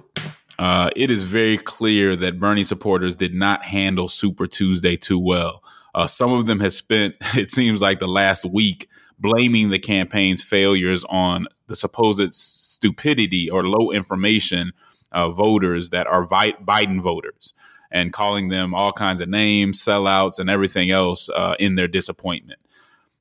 Uh, 0.59 0.91
it 0.95 1.09
is 1.09 1.23
very 1.23 1.57
clear 1.57 2.15
that 2.15 2.39
Bernie 2.39 2.63
supporters 2.63 3.15
did 3.15 3.33
not 3.33 3.65
handle 3.65 4.07
Super 4.07 4.45
Tuesday 4.45 4.95
too 4.95 5.17
well. 5.17 5.63
Uh, 5.95 6.05
some 6.05 6.31
of 6.31 6.45
them 6.45 6.59
have 6.59 6.73
spent, 6.73 7.15
it 7.35 7.49
seems 7.49 7.81
like, 7.81 7.97
the 7.97 8.07
last 8.07 8.45
week 8.45 8.87
blaming 9.17 9.71
the 9.71 9.79
campaign's 9.79 10.43
failures 10.43 11.03
on 11.09 11.47
the 11.65 11.75
supposed 11.75 12.31
stupidity 12.31 13.49
or 13.49 13.63
low 13.63 13.89
information 13.89 14.71
uh, 15.11 15.29
voters 15.29 15.89
that 15.89 16.05
are 16.05 16.27
Biden 16.27 17.01
voters 17.01 17.55
and 17.93 18.11
calling 18.11 18.49
them 18.49 18.73
all 18.73 18.91
kinds 18.91 19.21
of 19.21 19.29
names, 19.29 19.81
sellouts, 19.81 20.39
and 20.39 20.49
everything 20.49 20.91
else 20.91 21.29
uh, 21.29 21.55
in 21.59 21.75
their 21.75 21.87
disappointment. 21.87 22.59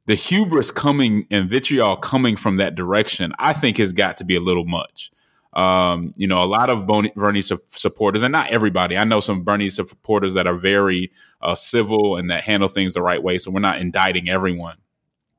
The 0.07 0.15
hubris 0.17 0.73
coming 0.73 1.27
and 1.31 1.49
vitriol 1.49 1.97
coming 1.97 2.35
from 2.35 2.57
that 2.57 2.75
direction, 2.75 3.33
I 3.39 3.53
think, 3.53 3.77
has 3.77 3.93
got 3.93 4.17
to 4.17 4.25
be 4.25 4.35
a 4.35 4.41
little 4.41 4.65
much. 4.65 5.13
Um, 5.53 6.13
you 6.17 6.27
know, 6.27 6.43
a 6.43 6.47
lot 6.47 6.71
of 6.71 6.87
Bernie 6.87 7.43
supporters, 7.43 8.23
and 8.23 8.33
not 8.33 8.51
everybody. 8.51 8.97
I 8.97 9.05
know 9.05 9.21
some 9.21 9.45
Bernie 9.45 9.69
supporters 9.69 10.33
that 10.35 10.47
are 10.47 10.57
very 10.57 11.13
uh, 11.43 11.55
civil 11.55 12.17
and 12.17 12.31
that 12.31 12.43
handle 12.43 12.69
things 12.69 12.95
the 12.95 13.03
right 13.03 13.23
way. 13.23 13.37
So 13.37 13.51
we're 13.51 13.61
not 13.61 13.79
indicting 13.79 14.31
everyone, 14.31 14.79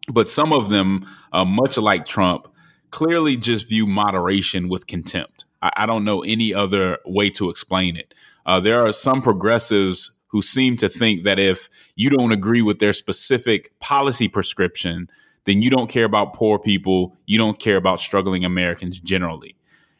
but 0.07 0.29
some 0.29 0.53
of 0.53 0.69
them, 0.69 1.07
uh, 1.33 1.43
much 1.43 1.79
like 1.79 2.05
Trump, 2.05 2.47
clearly 2.91 3.35
just 3.35 3.67
view 3.67 3.87
moderation 3.87 4.69
with 4.69 4.85
contempt. 4.85 5.45
I, 5.63 5.71
I 5.77 5.85
don't 5.87 6.05
know 6.05 6.21
any 6.21 6.53
other 6.53 6.99
way 7.05 7.31
to 7.31 7.49
explain 7.49 7.97
it. 7.97 8.13
Uh, 8.45 8.59
there 8.59 8.85
are 8.85 8.91
some 8.91 9.21
progressives 9.21 10.11
who 10.27 10.41
seem 10.41 10.75
to 10.77 10.89
think 10.89 11.23
that 11.23 11.39
if 11.39 11.69
you 11.95 12.09
don't 12.09 12.31
agree 12.31 12.61
with 12.61 12.79
their 12.79 12.93
specific 12.93 13.77
policy 13.79 14.27
prescription, 14.27 15.07
then 15.45 15.61
you 15.61 15.69
don't 15.69 15.89
care 15.89 16.05
about 16.05 16.33
poor 16.33 16.57
people, 16.57 17.15
you 17.25 17.37
don't 17.37 17.59
care 17.59 17.77
about 17.77 17.99
struggling 17.99 18.43
Americans 18.43 18.99
generally. 18.99 19.55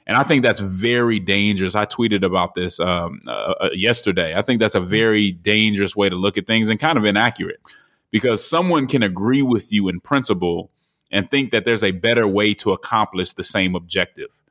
And 0.06 0.18
I 0.18 0.24
think 0.24 0.44
that's 0.44 0.60
very 0.60 1.20
dangerous. 1.20 1.76
I 1.76 1.86
tweeted 1.86 2.24
about 2.24 2.56
this 2.56 2.80
um, 2.80 3.22
uh, 3.26 3.54
uh, 3.62 3.70
yesterday. 3.74 4.36
I 4.36 4.42
think 4.42 4.60
that's 4.60 4.76
a 4.76 4.82
very 4.82 5.32
dangerous 5.32 5.96
way 5.96 6.10
to 6.10 6.16
look 6.16 6.38
at 6.38 6.46
things 6.46 6.70
and 6.70 6.80
kind 6.80 6.98
of 6.98 7.06
inaccurate 7.06 7.62
because 8.12 8.48
someone 8.48 8.88
can 8.88 9.02
agree 9.02 9.42
with 9.42 9.72
you 9.72 9.88
in 9.88 10.00
principle 10.02 10.72
and 11.12 11.30
think 11.30 11.52
that 11.52 11.64
there's 11.64 11.84
a 11.84 11.92
better 11.92 12.28
way 12.28 12.54
to 12.56 12.72
accomplish 12.72 13.34
the 13.34 13.44
same 13.44 13.76
objective. 13.76 14.43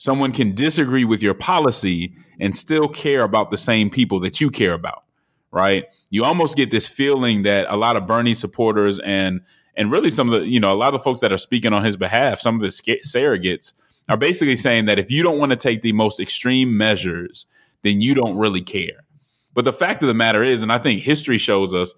Someone 0.00 0.32
can 0.32 0.54
disagree 0.54 1.04
with 1.04 1.22
your 1.22 1.34
policy 1.34 2.14
and 2.40 2.56
still 2.56 2.88
care 2.88 3.22
about 3.22 3.50
the 3.50 3.58
same 3.58 3.90
people 3.90 4.18
that 4.20 4.40
you 4.40 4.48
care 4.48 4.72
about, 4.72 5.04
right? 5.52 5.84
You 6.08 6.24
almost 6.24 6.56
get 6.56 6.70
this 6.70 6.88
feeling 6.88 7.42
that 7.42 7.66
a 7.68 7.76
lot 7.76 7.96
of 7.96 8.06
Bernie 8.06 8.32
supporters 8.32 8.98
and 9.00 9.42
and 9.76 9.92
really 9.92 10.08
some 10.08 10.32
of 10.32 10.40
the 10.40 10.48
you 10.48 10.58
know 10.58 10.72
a 10.72 10.74
lot 10.74 10.94
of 10.94 11.00
the 11.00 11.04
folks 11.04 11.20
that 11.20 11.34
are 11.34 11.36
speaking 11.36 11.74
on 11.74 11.84
his 11.84 11.98
behalf, 11.98 12.40
some 12.40 12.54
of 12.54 12.62
the 12.62 12.68
surrogates 12.68 13.74
are 14.08 14.16
basically 14.16 14.56
saying 14.56 14.86
that 14.86 14.98
if 14.98 15.10
you 15.10 15.22
don't 15.22 15.38
want 15.38 15.50
to 15.50 15.56
take 15.56 15.82
the 15.82 15.92
most 15.92 16.18
extreme 16.18 16.78
measures, 16.78 17.44
then 17.82 18.00
you 18.00 18.14
don't 18.14 18.38
really 18.38 18.62
care. 18.62 19.04
But 19.52 19.66
the 19.66 19.72
fact 19.72 20.02
of 20.02 20.08
the 20.08 20.14
matter 20.14 20.42
is, 20.42 20.62
and 20.62 20.72
I 20.72 20.78
think 20.78 21.02
history 21.02 21.36
shows 21.36 21.74
us, 21.74 21.92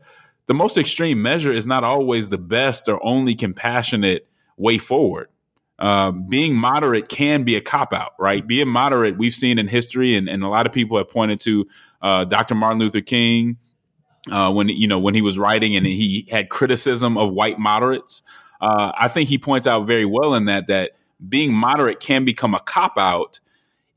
the 0.49 0.55
most 0.55 0.77
extreme 0.77 1.23
measure 1.23 1.53
is 1.53 1.69
not 1.69 1.85
always 1.85 2.31
the 2.31 2.37
best 2.37 2.89
or 2.89 2.99
only 3.07 3.37
compassionate 3.37 4.27
way 4.57 4.79
forward. 4.79 5.29
Uh, 5.83 6.13
being 6.13 6.55
moderate 6.55 7.09
can 7.09 7.43
be 7.43 7.57
a 7.57 7.61
cop 7.61 7.93
out, 7.93 8.13
right? 8.17 8.47
Being 8.47 8.69
moderate, 8.69 9.19
we've 9.19 9.35
seen 9.35 9.59
in 9.59 9.67
history, 9.67 10.15
and, 10.15 10.29
and 10.29 10.45
a 10.45 10.49
lot 10.49 10.65
of 10.65 10.73
people 10.73 10.97
have 10.97 11.09
pointed 11.09 11.41
to 11.41 11.67
uh, 12.01 12.25
Dr. 12.25 12.55
Martin 12.55 12.79
Luther 12.79 13.01
King 13.01 13.57
uh, 14.31 14.53
when 14.53 14.69
you 14.69 14.87
know 14.87 15.01
when 15.01 15.17
he 15.17 15.23
was 15.23 15.41
writing 15.41 15.75
and 15.75 15.85
he 15.85 16.29
had 16.31 16.51
criticism 16.51 17.19
of 17.19 17.33
white 17.33 17.59
moderates. 17.59 18.23
Uh, 18.61 18.93
I 18.97 19.09
think 19.09 19.29
he 19.29 19.39
points 19.39 19.67
out 19.67 19.81
very 19.81 20.05
well 20.05 20.37
in 20.37 20.45
that 20.45 20.69
that 20.69 20.93
being 21.29 21.53
moderate 21.53 21.99
can 21.99 22.25
become 22.25 22.55
a 22.55 22.61
cop 22.61 22.97
out 22.97 23.41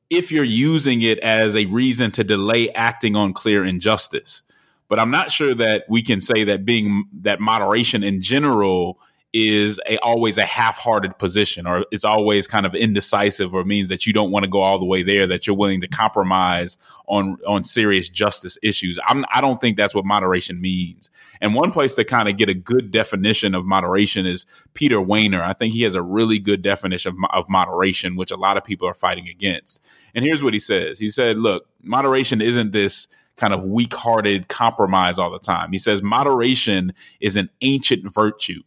if 0.10 0.32
you're 0.32 0.44
using 0.44 1.04
it 1.04 1.20
as 1.20 1.56
a 1.56 1.68
reason 1.68 2.10
to 2.14 2.24
delay 2.24 2.72
acting 2.72 3.16
on 3.16 3.32
clear 3.32 3.64
injustice. 3.64 4.42
But 4.88 5.00
I'm 5.00 5.12
not 5.12 5.30
sure 5.30 5.54
that 5.54 5.84
we 5.88 6.02
can 6.02 6.20
say 6.20 6.46
that 6.46 6.66
being 6.66 7.06
that 7.22 7.40
moderation 7.40 8.04
in 8.04 8.24
general 8.24 9.00
is 9.36 9.82
a, 9.86 9.98
always 9.98 10.38
a 10.38 10.46
half-hearted 10.46 11.18
position 11.20 11.68
or 11.68 11.86
it's 11.92 12.06
always 12.06 12.48
kind 12.48 12.66
of 12.66 12.74
indecisive 12.74 13.54
or 13.54 13.66
means 13.66 13.90
that 13.90 14.06
you 14.06 14.14
don't 14.14 14.32
want 14.32 14.46
to 14.46 14.50
go 14.50 14.62
all 14.62 14.80
the 14.80 14.86
way 14.86 15.04
there 15.04 15.28
that 15.28 15.46
you're 15.46 15.58
willing 15.58 15.82
to 15.82 15.90
compromise 15.90 16.78
on 17.08 17.38
on 17.46 17.62
serious 17.62 18.08
justice 18.08 18.58
issues. 18.64 18.98
I'm, 19.06 19.26
i 19.34 19.42
don't 19.42 19.60
think 19.60 19.76
that's 19.76 19.94
what 19.94 20.06
moderation 20.06 20.62
means. 20.62 21.10
And 21.42 21.54
one 21.54 21.74
place 21.74 21.96
to 21.96 22.06
kind 22.06 22.30
of 22.30 22.38
get 22.38 22.48
a 22.48 22.54
good 22.54 22.92
definition 22.92 23.54
of 23.56 23.66
moderation 23.66 24.26
is 24.26 24.46
peter 24.74 25.00
wehner 25.00 25.42
i 25.42 25.52
think 25.52 25.74
he 25.74 25.82
has 25.82 25.96
a 25.96 26.02
really 26.02 26.40
good 26.40 26.62
definition 26.62 27.18
of, 27.18 27.30
of 27.34 27.50
moderation 27.50 28.16
which 28.16 28.32
a 28.32 28.38
lot 28.38 28.56
of 28.56 28.64
people 28.64 28.88
are 28.88 28.94
fighting 28.94 29.28
against. 29.28 29.86
And 30.16 30.24
here's 30.24 30.44
what 30.44 30.54
he 30.54 30.60
says. 30.60 30.98
He 30.98 31.10
said 31.10 31.38
look 31.38 31.68
moderation 31.84 32.40
isn't 32.40 32.72
this 32.72 33.10
kind 33.36 33.54
of 33.54 33.66
weak-hearted 33.66 34.48
compromise 34.48 35.20
all 35.20 35.30
the 35.30 35.40
time. 35.40 35.74
He 35.74 35.78
says 35.78 36.02
moderation 36.02 36.94
is 37.20 37.36
an 37.36 37.50
ancient 37.60 38.14
virtue 38.14 38.62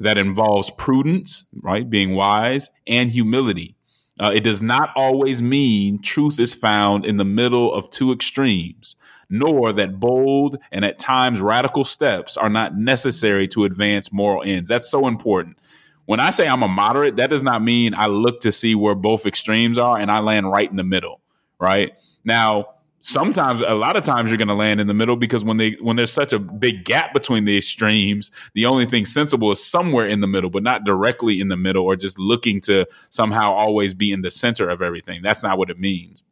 that 0.00 0.18
involves 0.18 0.70
prudence, 0.70 1.44
right, 1.62 1.88
being 1.88 2.14
wise, 2.14 2.70
and 2.86 3.10
humility. 3.10 3.76
Uh, 4.18 4.30
it 4.34 4.40
does 4.40 4.62
not 4.62 4.90
always 4.96 5.40
mean 5.42 6.00
truth 6.02 6.40
is 6.40 6.54
found 6.54 7.06
in 7.06 7.16
the 7.16 7.24
middle 7.24 7.72
of 7.72 7.90
two 7.90 8.12
extremes, 8.12 8.96
nor 9.30 9.72
that 9.72 10.00
bold 10.00 10.58
and 10.72 10.84
at 10.84 10.98
times 10.98 11.40
radical 11.40 11.84
steps 11.84 12.36
are 12.36 12.50
not 12.50 12.76
necessary 12.76 13.46
to 13.48 13.64
advance 13.64 14.12
moral 14.12 14.42
ends. 14.44 14.68
That's 14.68 14.90
so 14.90 15.06
important. 15.06 15.58
When 16.06 16.20
I 16.20 16.30
say 16.30 16.48
I'm 16.48 16.62
a 16.62 16.68
moderate, 16.68 17.16
that 17.16 17.30
does 17.30 17.42
not 17.42 17.62
mean 17.62 17.94
I 17.94 18.06
look 18.06 18.40
to 18.40 18.52
see 18.52 18.74
where 18.74 18.94
both 18.94 19.26
extremes 19.26 19.78
are 19.78 19.96
and 19.96 20.10
I 20.10 20.18
land 20.18 20.50
right 20.50 20.68
in 20.68 20.76
the 20.76 20.84
middle, 20.84 21.20
right? 21.58 21.92
Now, 22.24 22.74
sometimes 23.00 23.62
a 23.62 23.74
lot 23.74 23.96
of 23.96 24.02
times 24.02 24.30
you're 24.30 24.38
going 24.38 24.48
to 24.48 24.54
land 24.54 24.78
in 24.78 24.86
the 24.86 24.94
middle 24.94 25.16
because 25.16 25.44
when 25.44 25.56
they 25.56 25.72
when 25.80 25.96
there's 25.96 26.12
such 26.12 26.32
a 26.32 26.38
big 26.38 26.84
gap 26.84 27.12
between 27.14 27.44
the 27.46 27.56
extremes 27.56 28.30
the 28.54 28.66
only 28.66 28.84
thing 28.84 29.06
sensible 29.06 29.50
is 29.50 29.64
somewhere 29.64 30.06
in 30.06 30.20
the 30.20 30.26
middle 30.26 30.50
but 30.50 30.62
not 30.62 30.84
directly 30.84 31.40
in 31.40 31.48
the 31.48 31.56
middle 31.56 31.84
or 31.84 31.96
just 31.96 32.18
looking 32.18 32.60
to 32.60 32.86
somehow 33.08 33.52
always 33.52 33.94
be 33.94 34.12
in 34.12 34.20
the 34.20 34.30
center 34.30 34.68
of 34.68 34.82
everything. 34.82 35.22
That's 35.22 35.42
not 35.42 35.58
what 35.58 35.70
it 35.70 35.80
means. 35.80 36.22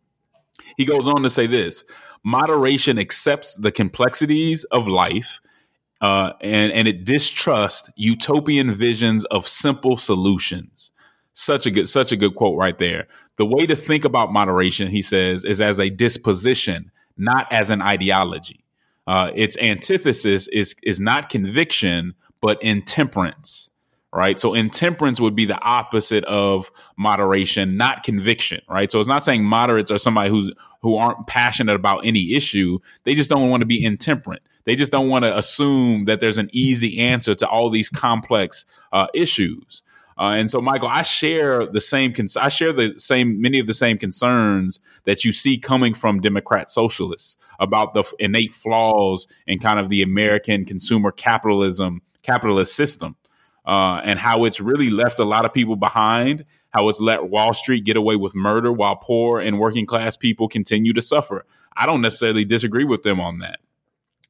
He 0.77 0.85
goes 0.85 1.09
on 1.09 1.23
to 1.23 1.31
say 1.31 1.47
this 1.47 1.85
moderation 2.23 2.99
accepts 2.99 3.57
the 3.57 3.73
complexities 3.73 4.65
of 4.65 4.87
life 4.87 5.41
uh, 6.01 6.33
and 6.41 6.71
and 6.73 6.87
it 6.87 7.05
distrusts 7.05 7.91
utopian 7.97 8.71
visions 8.73 9.25
of 9.27 9.49
simple 9.49 9.97
solutions 9.97 10.93
such 11.39 11.67
a 11.67 11.71
good, 11.71 11.89
such 11.89 12.11
a 12.11 12.17
good 12.17 12.35
quote 12.35 12.59
right 12.59 12.79
there. 12.79 13.07
The 13.37 13.47
way 13.47 13.65
to 13.67 13.77
think 13.77 14.05
about 14.05 14.33
moderation, 14.33 14.89
he 14.89 15.03
says, 15.03 15.45
is 15.45 15.61
as 15.61 15.79
a 15.79 15.89
disposition, 15.89 16.91
not 17.17 17.47
as 17.53 17.71
an 17.71 17.81
ideology. 17.81 18.65
Uh, 19.07 19.31
its 19.35 19.57
antithesis 19.59 20.49
is 20.49 20.75
is 20.83 21.01
not 21.01 21.29
conviction, 21.29 22.15
but 22.41 22.61
intemperance. 22.63 23.71
Right. 24.13 24.41
So 24.41 24.55
intemperance 24.55 25.21
would 25.21 25.37
be 25.37 25.45
the 25.45 25.61
opposite 25.61 26.25
of 26.25 26.73
moderation, 26.97 27.77
not 27.77 28.03
conviction. 28.03 28.63
Right. 28.69 28.91
So 28.91 28.99
it's 28.99 29.09
not 29.09 29.23
saying 29.23 29.45
moderates 29.45 29.91
are 29.91 29.99
somebody 29.99 30.31
who's 30.31 30.53
who 30.83 30.97
aren't 30.97 31.27
passionate 31.27 31.77
about 31.77 32.05
any 32.05 32.35
issue. 32.35 32.81
They 33.05 33.15
just 33.15 33.31
don't 33.31 33.49
want 33.49 33.61
to 33.61 33.67
be 33.67 33.85
intemperate. 33.85 34.43
They 34.65 34.75
just 34.77 34.91
don't 34.91 35.09
want 35.09 35.25
to 35.25 35.37
assume 35.37 36.07
that 36.07 36.21
there's 36.21 36.39
an 36.39 36.51
easy 36.53 36.99
answer 36.99 37.35
to 37.37 37.49
all 37.49 37.71
these 37.71 37.89
complex 37.89 38.67
uh, 38.93 39.07
issues. 39.15 39.83
Uh, 40.19 40.35
and 40.37 40.51
so, 40.51 40.61
Michael, 40.61 40.89
I 40.89 41.03
share 41.03 41.67
the 41.67 41.81
same. 41.81 42.13
Cons- 42.13 42.37
I 42.37 42.49
share 42.49 42.73
the 42.73 42.99
same 42.99 43.41
many 43.41 43.61
of 43.61 43.67
the 43.67 43.75
same 43.75 43.99
concerns 43.99 44.81
that 45.05 45.25
you 45.25 45.33
see 45.33 45.59
coming 45.59 45.95
from 45.95 46.21
Democrat 46.21 46.71
socialists 46.71 47.37
about 47.61 47.95
the 47.95 48.03
innate 48.19 48.53
flaws 48.53 49.29
in 49.47 49.61
kind 49.61 49.79
of 49.79 49.91
the 49.91 50.03
American 50.03 50.65
consumer 50.65 51.13
capitalism 51.13 52.03
capitalist 52.23 52.75
system, 52.75 53.17
uh, 53.65 54.01
and 54.03 54.19
how 54.19 54.45
it's 54.45 54.61
really 54.61 54.91
left 54.91 55.21
a 55.21 55.25
lot 55.25 55.45
of 55.45 55.53
people 55.53 55.77
behind. 55.77 56.45
How 56.71 56.89
it's 56.89 57.01
let 57.01 57.31
Wall 57.31 57.55
Street 57.55 57.85
get 57.85 57.97
away 57.97 58.17
with 58.17 58.35
murder 58.35 58.73
while 58.73 58.97
poor 58.97 59.41
and 59.41 59.59
working 59.59 59.87
class 59.87 60.17
people 60.17 60.49
continue 60.49 60.93
to 60.93 61.01
suffer. 61.01 61.47
I 61.77 61.87
don't 61.87 62.03
necessarily 62.03 62.45
disagree 62.45 62.85
with 62.85 63.05
them 63.05 63.21
on 63.21 63.39
that. 63.39 63.61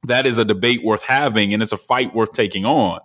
That 0.05 0.27
is 0.27 0.39
a 0.39 0.45
debate 0.45 0.85
worth 0.85 1.03
having, 1.03 1.53
and 1.53 1.63
it's 1.63 1.73
a 1.73 1.79
fight 1.79 2.15
worth 2.15 2.33
taking 2.33 2.65
on 2.65 3.01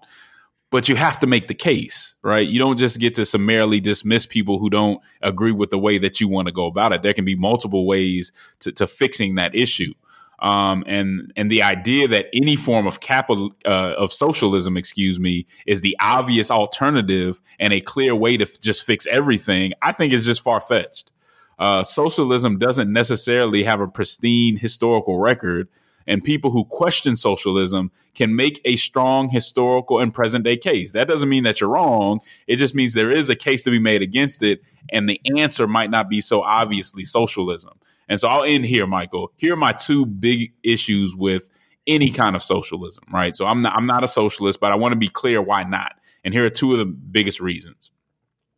but 0.74 0.90
you 0.90 0.96
have 0.96 1.20
to 1.20 1.28
make 1.28 1.48
the 1.48 1.54
case, 1.54 2.16
right? 2.24 2.48
You 2.48 2.58
don't 2.58 2.80
just 2.80 3.00
get 3.00 3.14
to 3.14 3.28
summarily 3.28 3.80
dismiss 3.80 4.26
people 4.26 4.58
who 4.58 4.72
don't 4.72 5.00
agree 5.22 5.52
with 5.52 5.70
the 5.70 5.78
way 5.78 6.00
that 6.00 6.20
you 6.20 6.28
want 6.28 6.48
to 6.48 6.52
go 6.52 6.66
about 6.66 6.92
it. 6.92 7.04
There 7.04 7.14
can 7.14 7.26
be 7.26 7.36
multiple 7.36 7.86
ways 7.86 8.32
to, 8.62 8.72
to 8.72 8.88
fixing 8.88 9.36
that 9.36 9.54
issue. 9.54 9.94
Um, 10.40 10.84
and 10.88 11.32
and 11.36 11.52
the 11.52 11.62
idea 11.62 12.08
that 12.08 12.26
any 12.34 12.56
form 12.56 12.88
of 12.88 13.02
capital 13.02 13.52
uh, 13.68 13.94
of 14.00 14.12
socialism, 14.12 14.76
excuse 14.76 15.20
me, 15.20 15.46
is 15.68 15.82
the 15.82 15.96
obvious 16.02 16.50
alternative 16.50 17.40
and 17.60 17.72
a 17.72 17.80
clear 17.80 18.16
way 18.16 18.38
to 18.38 18.46
f- 18.46 18.60
just 18.60 18.84
fix 18.84 19.06
everything, 19.06 19.74
I 19.84 19.92
think 19.92 20.12
is 20.12 20.26
just 20.26 20.42
far 20.42 20.60
fetched. 20.60 21.12
Uh, 21.60 21.84
socialism 21.84 22.58
doesn't 22.58 22.92
necessarily 22.92 23.64
have 23.64 23.80
a 23.80 23.88
pristine 23.88 24.58
historical 24.58 25.20
record, 25.20 25.70
and 26.08 26.24
people 26.24 26.52
who 26.52 26.66
question 26.66 27.16
socialism 27.16 27.92
can 28.16 28.36
make 28.36 28.62
a 28.66 28.76
strong 28.76 29.30
historical 29.30 30.00
and 30.00 30.14
present 30.14 30.44
day 30.44 30.58
case. 30.58 30.92
That 30.92 31.08
doesn't 31.08 31.30
mean 31.30 31.44
that 31.44 31.62
you're 31.62 31.70
wrong. 31.70 32.20
It 32.48 32.58
just 32.58 32.76
means 32.76 32.94
there 32.94 33.12
is 33.12 33.30
a 33.30 33.36
case 33.36 33.64
to 33.64 33.72
be 33.72 33.80
made 33.80 34.02
against 34.02 34.44
it, 34.44 34.62
and 34.90 35.10
the 35.10 35.20
answer 35.38 35.68
might 35.68 35.90
not 35.90 36.10
be 36.10 36.22
so 36.22 36.42
obviously 36.42 37.04
socialism. 37.04 37.80
And 38.10 38.20
so 38.20 38.28
I'll 38.28 38.44
end 38.44 38.66
here, 38.66 38.86
Michael. 38.86 39.32
Here 39.38 39.54
are 39.54 39.58
my 39.58 39.72
two 39.72 40.06
big 40.06 40.54
issues 40.64 41.16
with 41.16 41.50
any 41.88 42.12
kind 42.12 42.36
of 42.36 42.44
socialism, 42.44 43.04
right? 43.12 43.36
So 43.36 43.46
I'm 43.46 43.62
not, 43.62 43.76
I'm 43.76 43.86
not 43.86 44.04
a 44.04 44.08
socialist, 44.08 44.60
but 44.60 44.72
I 44.72 44.76
want 44.76 44.94
to 44.94 45.00
be 45.00 45.10
clear 45.10 45.42
why 45.42 45.64
not. 45.64 45.94
And 46.24 46.34
here 46.34 46.46
are 46.46 46.50
two 46.50 46.72
of 46.74 46.80
the 46.80 46.86
biggest 46.86 47.40
reasons. 47.40 47.92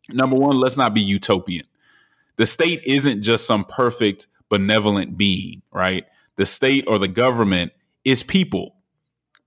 Number 0.10 0.36
one, 0.36 0.60
let's 0.60 0.78
not 0.78 0.94
be 0.94 1.02
utopian. 1.02 1.66
The 2.36 2.46
state 2.46 2.82
isn't 2.86 3.22
just 3.22 3.48
some 3.48 3.66
perfect 3.66 4.28
benevolent 4.50 5.18
being, 5.18 5.62
right? 5.72 6.06
The 6.38 6.46
state 6.46 6.86
or 6.88 7.00
the 7.00 7.08
government 7.08 7.72
is 8.04 8.24
people. 8.24 8.76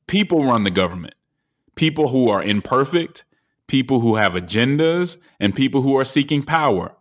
People 0.06 0.44
run 0.44 0.64
the 0.64 0.70
government. 0.70 1.14
People 1.74 2.08
who 2.08 2.28
are 2.28 2.42
imperfect, 2.42 3.24
people 3.66 4.00
who 4.00 4.16
have 4.16 4.32
agendas, 4.32 5.18
and 5.38 5.54
people 5.54 5.82
who 5.82 5.96
are 5.96 6.04
seeking 6.04 6.42
power. 6.42 6.94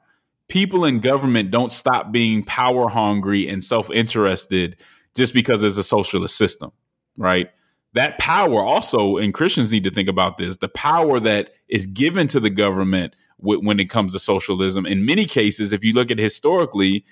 People 0.50 0.86
in 0.86 1.00
government 1.00 1.52
don't 1.52 1.72
stop 1.72 2.12
being 2.12 2.44
power 2.44 2.88
hungry 2.88 3.48
and 3.48 3.64
self 3.64 3.90
interested 3.92 4.80
just 5.16 5.34
because 5.34 5.64
it's 5.64 5.78
a 5.78 5.84
socialist 5.84 6.38
system, 6.38 6.72
right? 7.18 7.50
That 7.94 8.20
power 8.20 8.62
also, 8.62 9.18
and 9.18 9.34
Christians 9.34 9.72
need 9.72 9.84
to 9.86 9.90
think 9.90 10.08
about 10.08 10.38
this 10.38 10.58
the 10.58 10.70
power 10.70 11.20
that 11.20 11.50
is 11.68 11.88
given 11.88 12.28
to 12.28 12.40
the 12.40 12.50
government 12.50 13.16
when 13.40 13.80
it 13.80 13.90
comes 13.90 14.14
to 14.14 14.20
socialism. 14.20 14.86
In 14.86 15.06
many 15.06 15.26
cases, 15.26 15.74
if 15.74 15.84
you 15.84 15.94
look 15.94 16.12
at 16.12 16.20
historically, 16.20 17.06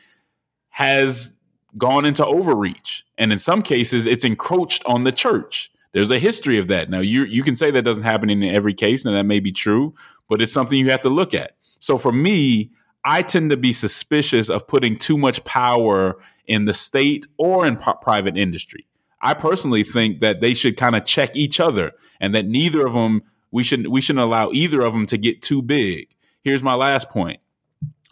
has 0.69 1.35
gone 1.77 2.05
into 2.05 2.25
overreach, 2.25 3.05
and 3.17 3.31
in 3.31 3.39
some 3.39 3.61
cases, 3.61 4.07
it's 4.07 4.23
encroached 4.23 4.83
on 4.85 5.03
the 5.03 5.11
church. 5.11 5.71
There's 5.91 6.11
a 6.11 6.19
history 6.19 6.57
of 6.57 6.67
that. 6.67 6.89
Now, 6.89 6.99
you 6.99 7.23
you 7.23 7.43
can 7.43 7.55
say 7.55 7.71
that 7.71 7.83
doesn't 7.83 8.03
happen 8.03 8.29
in 8.29 8.43
every 8.43 8.73
case, 8.73 9.05
and 9.05 9.15
that 9.15 9.23
may 9.23 9.39
be 9.39 9.51
true, 9.51 9.93
but 10.27 10.41
it's 10.41 10.51
something 10.51 10.77
you 10.77 10.91
have 10.91 11.01
to 11.01 11.09
look 11.09 11.33
at. 11.33 11.55
So 11.79 11.97
for 11.97 12.11
me, 12.11 12.71
I 13.05 13.21
tend 13.21 13.51
to 13.51 13.57
be 13.57 13.71
suspicious 13.71 14.49
of 14.49 14.67
putting 14.67 14.97
too 14.97 15.17
much 15.17 15.43
power 15.43 16.17
in 16.47 16.65
the 16.65 16.73
state 16.73 17.27
or 17.37 17.65
in 17.65 17.77
p- 17.77 17.91
private 18.01 18.37
industry. 18.37 18.87
I 19.21 19.35
personally 19.35 19.83
think 19.83 20.19
that 20.19 20.41
they 20.41 20.53
should 20.53 20.75
kind 20.75 20.95
of 20.95 21.05
check 21.05 21.35
each 21.35 21.59
other, 21.59 21.93
and 22.19 22.35
that 22.35 22.45
neither 22.45 22.85
of 22.85 22.93
them 22.93 23.21
we 23.51 23.63
shouldn't 23.63 23.89
we 23.89 24.01
shouldn't 24.01 24.23
allow 24.23 24.51
either 24.51 24.81
of 24.81 24.93
them 24.93 25.05
to 25.07 25.17
get 25.17 25.41
too 25.41 25.61
big. 25.61 26.09
Here's 26.43 26.61
my 26.61 26.75
last 26.75 27.09
point. 27.09 27.39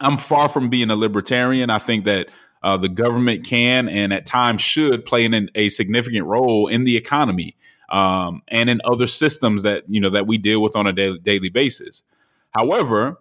I'm 0.00 0.16
far 0.16 0.48
from 0.48 0.70
being 0.70 0.90
a 0.90 0.96
libertarian. 0.96 1.70
I 1.70 1.78
think 1.78 2.04
that 2.04 2.28
uh, 2.64 2.78
the 2.78 2.88
government 2.88 3.44
can 3.44 3.90
and 3.90 4.10
at 4.10 4.24
times 4.24 4.62
should 4.62 5.04
play 5.04 5.26
an, 5.26 5.50
a 5.54 5.68
significant 5.68 6.24
role 6.24 6.66
in 6.66 6.84
the 6.84 6.96
economy 6.96 7.54
um, 7.90 8.42
and 8.48 8.70
in 8.70 8.80
other 8.86 9.06
systems 9.06 9.62
that 9.62 9.84
you 9.86 10.00
know 10.00 10.08
that 10.08 10.26
we 10.26 10.38
deal 10.38 10.62
with 10.62 10.74
on 10.74 10.86
a 10.86 10.92
daily, 10.92 11.18
daily 11.18 11.50
basis. 11.50 12.02
However, 12.52 13.20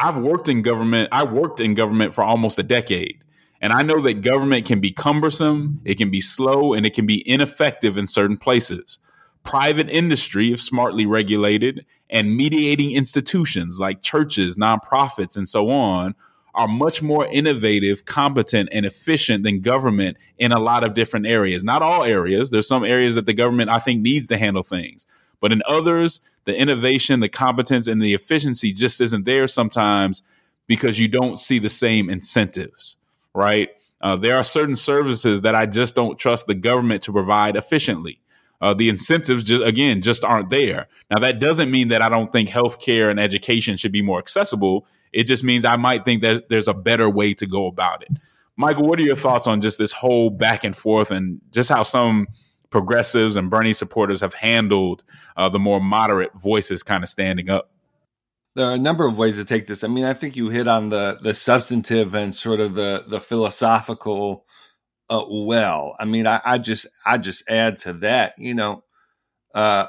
I've 0.00 0.18
worked 0.18 0.48
in 0.48 0.62
government. 0.62 1.10
I 1.12 1.22
worked 1.22 1.60
in 1.60 1.74
government 1.74 2.12
for 2.12 2.24
almost 2.24 2.58
a 2.58 2.64
decade, 2.64 3.22
and 3.60 3.72
I 3.72 3.82
know 3.82 4.00
that 4.00 4.14
government 4.14 4.66
can 4.66 4.80
be 4.80 4.90
cumbersome, 4.90 5.80
it 5.84 5.96
can 5.96 6.10
be 6.10 6.20
slow, 6.20 6.74
and 6.74 6.84
it 6.84 6.92
can 6.92 7.06
be 7.06 7.26
ineffective 7.28 7.96
in 7.96 8.08
certain 8.08 8.36
places. 8.36 8.98
Private 9.44 9.90
industry, 9.90 10.52
if 10.52 10.60
smartly 10.60 11.06
regulated, 11.06 11.86
and 12.10 12.36
mediating 12.36 12.92
institutions 12.92 13.78
like 13.78 14.02
churches, 14.02 14.56
nonprofits, 14.56 15.36
and 15.36 15.48
so 15.48 15.70
on 15.70 16.16
are 16.54 16.68
much 16.68 17.02
more 17.02 17.26
innovative, 17.26 18.04
competent, 18.04 18.68
and 18.72 18.84
efficient 18.84 19.44
than 19.44 19.60
government 19.60 20.16
in 20.38 20.52
a 20.52 20.58
lot 20.58 20.84
of 20.84 20.94
different 20.94 21.26
areas. 21.26 21.64
Not 21.64 21.82
all 21.82 22.04
areas. 22.04 22.50
There's 22.50 22.68
some 22.68 22.84
areas 22.84 23.14
that 23.14 23.26
the 23.26 23.34
government, 23.34 23.70
I 23.70 23.78
think, 23.78 24.02
needs 24.02 24.28
to 24.28 24.38
handle 24.38 24.62
things. 24.62 25.06
But 25.40 25.52
in 25.52 25.62
others, 25.66 26.20
the 26.44 26.56
innovation, 26.56 27.20
the 27.20 27.28
competence, 27.28 27.86
and 27.86 28.00
the 28.00 28.14
efficiency 28.14 28.72
just 28.72 29.00
isn't 29.00 29.24
there 29.24 29.46
sometimes 29.46 30.22
because 30.66 31.00
you 31.00 31.08
don't 31.08 31.38
see 31.38 31.58
the 31.58 31.68
same 31.68 32.08
incentives, 32.08 32.96
right? 33.34 33.70
Uh, 34.00 34.16
there 34.16 34.36
are 34.36 34.44
certain 34.44 34.76
services 34.76 35.42
that 35.42 35.54
I 35.54 35.66
just 35.66 35.94
don't 35.94 36.18
trust 36.18 36.46
the 36.46 36.54
government 36.54 37.02
to 37.04 37.12
provide 37.12 37.56
efficiently. 37.56 38.21
Uh, 38.62 38.72
the 38.72 38.88
incentives 38.88 39.42
just 39.42 39.64
again 39.64 40.00
just 40.00 40.24
aren't 40.24 40.48
there. 40.48 40.86
Now 41.10 41.18
that 41.18 41.40
doesn't 41.40 41.70
mean 41.70 41.88
that 41.88 42.00
I 42.00 42.08
don't 42.08 42.30
think 42.30 42.48
healthcare 42.48 43.10
and 43.10 43.18
education 43.18 43.76
should 43.76 43.90
be 43.90 44.02
more 44.02 44.20
accessible. 44.20 44.86
It 45.12 45.24
just 45.24 45.42
means 45.42 45.64
I 45.64 45.76
might 45.76 46.04
think 46.04 46.22
that 46.22 46.48
there's 46.48 46.68
a 46.68 46.74
better 46.74 47.10
way 47.10 47.34
to 47.34 47.46
go 47.46 47.66
about 47.66 48.02
it. 48.02 48.10
Michael, 48.56 48.86
what 48.86 49.00
are 49.00 49.02
your 49.02 49.16
thoughts 49.16 49.48
on 49.48 49.60
just 49.60 49.78
this 49.78 49.90
whole 49.90 50.30
back 50.30 50.62
and 50.62 50.76
forth 50.76 51.10
and 51.10 51.40
just 51.50 51.68
how 51.68 51.82
some 51.82 52.28
progressives 52.70 53.34
and 53.34 53.50
Bernie 53.50 53.72
supporters 53.72 54.20
have 54.20 54.34
handled 54.34 55.02
uh, 55.36 55.48
the 55.48 55.58
more 55.58 55.80
moderate 55.80 56.30
voices 56.40 56.84
kind 56.84 57.02
of 57.02 57.08
standing 57.08 57.50
up? 57.50 57.72
There 58.54 58.66
are 58.66 58.74
a 58.74 58.78
number 58.78 59.04
of 59.04 59.18
ways 59.18 59.36
to 59.38 59.44
take 59.44 59.66
this. 59.66 59.82
I 59.82 59.88
mean, 59.88 60.04
I 60.04 60.12
think 60.12 60.36
you 60.36 60.50
hit 60.50 60.68
on 60.68 60.90
the 60.90 61.18
the 61.20 61.34
substantive 61.34 62.14
and 62.14 62.32
sort 62.32 62.60
of 62.60 62.74
the 62.74 63.04
the 63.08 63.18
philosophical 63.18 64.46
uh, 65.12 65.24
well. 65.28 65.94
I 65.98 66.04
mean, 66.06 66.26
I, 66.26 66.40
I, 66.44 66.58
just 66.58 66.86
I 67.04 67.18
just 67.18 67.48
add 67.48 67.78
to 67.78 67.92
that. 67.94 68.34
You 68.38 68.54
know, 68.54 68.84
uh, 69.54 69.86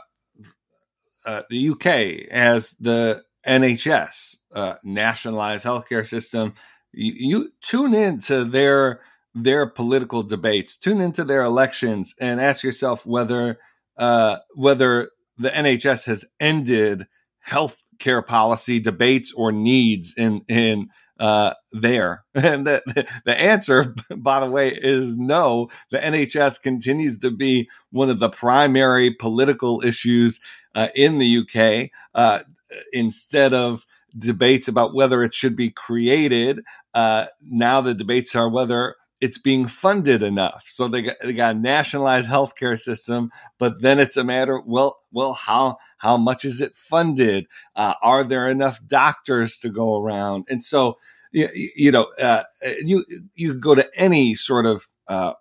uh, 1.26 1.44
the 1.50 1.70
UK 1.70 2.32
has 2.32 2.72
the 2.80 3.24
NHS, 3.48 4.38
uh, 4.54 4.76
nationalized 4.84 5.66
healthcare 5.66 6.06
system. 6.06 6.54
You, 6.92 7.14
you 7.16 7.52
tune 7.62 7.94
into 7.94 8.44
their 8.44 9.02
their 9.36 9.66
political 9.66 10.22
debates, 10.22 10.78
tune 10.78 11.02
into 11.02 11.24
their 11.24 11.42
elections, 11.42 12.14
and 12.20 12.40
ask 12.40 12.64
yourself 12.64 13.06
whether 13.06 13.58
uh, 13.98 14.38
whether 14.56 15.10
the 15.38 15.50
NHS 15.50 16.06
has 16.06 16.26
ended 16.40 17.08
health 17.40 17.84
care 18.00 18.22
policy 18.22 18.80
debates 18.80 19.34
or 19.34 19.52
needs 19.52 20.14
in 20.18 20.42
in 20.48 20.90
uh, 21.24 21.54
there. 21.72 22.26
And 22.36 22.68
the, 22.68 23.08
the 23.24 23.40
answer, 23.40 23.96
by 24.18 24.42
the 24.42 24.50
way, 24.50 24.68
is 24.70 25.18
no. 25.18 25.70
The 25.90 26.00
NHS 26.00 26.62
continues 26.62 27.18
to 27.20 27.32
be 27.32 27.70
one 27.92 28.10
of 28.10 28.20
the 28.20 28.30
primary 28.30 29.12
political 29.12 29.82
issues 29.86 30.42
uh, 30.76 30.90
in 30.94 31.20
the 31.20 31.38
UK. 31.38 31.92
Uh, 32.14 32.44
instead 32.92 33.54
of 33.54 33.86
debates 34.18 34.68
about 34.68 34.94
whether 34.94 35.24
it 35.24 35.34
should 35.34 35.56
be 35.56 35.70
created, 35.70 36.62
uh, 36.94 37.28
now 37.42 37.80
the 37.80 37.94
debates 37.94 38.36
are 38.36 38.50
whether 38.50 38.96
it's 39.22 39.38
being 39.38 39.66
funded 39.68 40.22
enough. 40.22 40.66
So 40.68 40.90
they 40.90 41.04
got, 41.04 41.16
they 41.24 41.32
got 41.32 41.56
a 41.56 41.58
nationalized 41.58 42.30
healthcare 42.30 42.78
system, 42.78 43.32
but 43.58 43.82
then 43.82 43.98
it's 43.98 44.18
a 44.18 44.24
matter, 44.26 44.62
well, 44.68 44.98
well, 45.14 45.32
how, 45.32 45.78
how 46.00 46.18
much 46.18 46.44
is 46.44 46.60
it 46.60 46.76
funded? 46.76 47.48
Uh, 47.74 47.94
are 48.02 48.26
there 48.26 48.50
enough 48.50 48.86
doctors 48.86 49.58
to 49.60 49.70
go 49.70 49.98
around? 49.98 50.48
And 50.50 50.62
so, 50.62 50.98
you, 51.34 51.50
you 51.76 51.92
know, 51.92 52.06
uh, 52.22 52.44
you, 52.84 53.06
you 53.36 53.56
go 53.56 53.76
to 53.76 53.90
any 53.96 54.36
sort 54.36 54.68
of, 54.68 54.88
uh, 55.10 55.34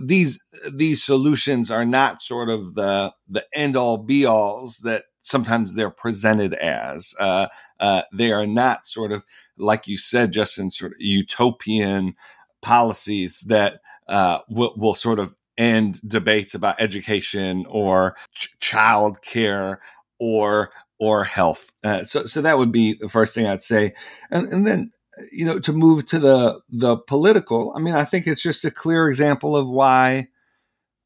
these 0.00 0.42
these 0.72 1.02
solutions 1.02 1.70
are 1.70 1.84
not 1.84 2.22
sort 2.22 2.48
of 2.48 2.74
the 2.74 3.12
the 3.28 3.44
end 3.54 3.76
all 3.76 3.98
be 3.98 4.26
alls 4.26 4.78
that 4.78 5.04
sometimes 5.22 5.74
they're 5.74 5.90
presented 5.90 6.54
as. 6.54 7.14
Uh, 7.18 7.48
uh, 7.80 8.02
they 8.12 8.32
are 8.32 8.46
not 8.46 8.86
sort 8.86 9.12
of 9.12 9.24
like 9.56 9.86
you 9.88 9.96
said, 9.98 10.32
Justin, 10.32 10.70
sort 10.70 10.92
of 10.92 11.00
utopian 11.00 12.14
policies 12.62 13.40
that 13.42 13.80
uh, 14.08 14.40
will, 14.48 14.74
will 14.76 14.94
sort 14.94 15.18
of 15.18 15.34
end 15.58 16.00
debates 16.08 16.54
about 16.54 16.80
education 16.80 17.66
or 17.68 18.16
ch- 18.34 18.56
child 18.60 19.22
care 19.22 19.80
or 20.18 20.70
or 21.02 21.24
health. 21.24 21.72
Uh, 21.82 22.04
so 22.04 22.26
so 22.26 22.40
that 22.40 22.58
would 22.58 22.70
be 22.70 22.94
the 22.94 23.08
first 23.08 23.34
thing 23.34 23.44
I'd 23.44 23.60
say, 23.60 23.92
and 24.30 24.46
and 24.52 24.64
then 24.64 24.92
you 25.32 25.44
know 25.44 25.58
to 25.58 25.72
move 25.72 26.06
to 26.06 26.20
the 26.20 26.60
the 26.68 26.96
political. 26.96 27.72
I 27.74 27.80
mean, 27.80 27.94
I 27.94 28.04
think 28.04 28.28
it's 28.28 28.42
just 28.42 28.64
a 28.64 28.70
clear 28.70 29.08
example 29.08 29.56
of 29.56 29.68
why 29.68 30.28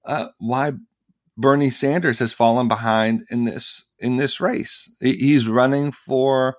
uh, 0.04 0.26
why 0.36 0.74
Bernie 1.38 1.70
Sanders 1.70 2.18
has 2.18 2.34
fallen 2.34 2.68
behind 2.68 3.24
in 3.30 3.44
this 3.44 3.88
in 3.98 4.16
this 4.16 4.38
race. 4.38 4.92
He's 5.00 5.48
running 5.48 5.92
for 5.92 6.58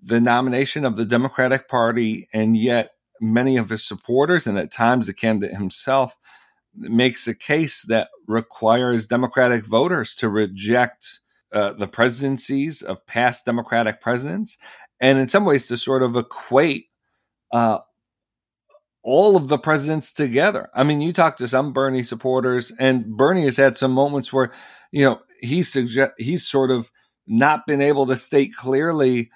the 0.00 0.20
nomination 0.20 0.84
of 0.84 0.94
the 0.94 1.04
Democratic 1.04 1.68
Party, 1.68 2.28
and 2.32 2.56
yet 2.56 2.92
many 3.20 3.56
of 3.56 3.70
his 3.70 3.84
supporters, 3.84 4.46
and 4.46 4.56
at 4.56 4.70
times 4.70 5.08
the 5.08 5.14
candidate 5.14 5.56
himself, 5.56 6.16
makes 6.76 7.26
a 7.26 7.34
case 7.34 7.82
that 7.82 8.10
requires 8.28 9.08
Democratic 9.08 9.66
voters 9.66 10.14
to 10.14 10.28
reject 10.28 11.21
uh, 11.52 11.72
the 11.72 11.88
presidencies 11.88 12.82
of 12.82 13.06
past 13.06 13.44
Democratic 13.44 14.00
presidents, 14.00 14.58
and 15.00 15.18
in 15.18 15.28
some 15.28 15.44
ways 15.44 15.66
to 15.68 15.76
sort 15.76 16.02
of 16.02 16.16
equate 16.16 16.86
uh, 17.52 17.78
all 19.02 19.36
of 19.36 19.48
the 19.48 19.58
presidents 19.58 20.12
together. 20.12 20.70
I 20.74 20.84
mean, 20.84 21.00
you 21.00 21.12
talk 21.12 21.36
to 21.38 21.48
some 21.48 21.72
Bernie 21.72 22.04
supporters, 22.04 22.72
and 22.78 23.16
Bernie 23.16 23.44
has 23.44 23.56
had 23.56 23.76
some 23.76 23.92
moments 23.92 24.32
where, 24.32 24.52
you 24.92 25.04
know, 25.04 25.20
he 25.40 25.62
suggest 25.62 26.12
he's 26.18 26.46
sort 26.46 26.70
of 26.70 26.90
not 27.26 27.66
been 27.66 27.80
able 27.80 28.06
to 28.06 28.16
state 28.16 28.54
clearly, 28.54 29.30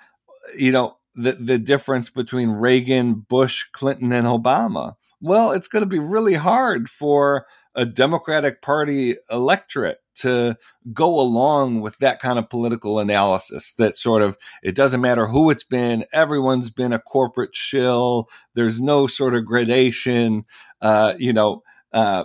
you 0.56 0.70
know, 0.70 0.96
the, 1.14 1.32
the 1.32 1.58
difference 1.58 2.10
between 2.10 2.50
Reagan, 2.50 3.14
Bush, 3.14 3.64
Clinton, 3.72 4.12
and 4.12 4.26
Obama? 4.26 4.94
Well, 5.20 5.52
it's 5.52 5.68
going 5.68 5.82
to 5.82 5.88
be 5.88 5.98
really 5.98 6.34
hard 6.34 6.88
for 6.88 7.46
a 7.74 7.86
Democratic 7.86 8.62
Party 8.62 9.16
electorate 9.30 9.98
to 10.16 10.56
go 10.92 11.20
along 11.20 11.80
with 11.80 11.98
that 11.98 12.20
kind 12.20 12.38
of 12.38 12.50
political 12.50 12.98
analysis 12.98 13.72
that 13.74 13.96
sort 13.96 14.22
of 14.22 14.36
it 14.62 14.74
doesn't 14.74 15.00
matter 15.00 15.26
who 15.26 15.50
it's 15.50 15.64
been 15.64 16.04
everyone's 16.12 16.70
been 16.70 16.92
a 16.92 16.98
corporate 16.98 17.54
shill 17.54 18.28
there's 18.54 18.80
no 18.80 19.06
sort 19.06 19.34
of 19.34 19.44
gradation 19.44 20.44
uh, 20.82 21.14
you 21.18 21.32
know 21.32 21.62
uh, 21.92 22.24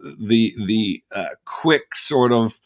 the 0.00 0.54
the 0.66 1.02
uh, 1.14 1.26
quick 1.44 1.94
sort 1.94 2.32
of 2.32 2.60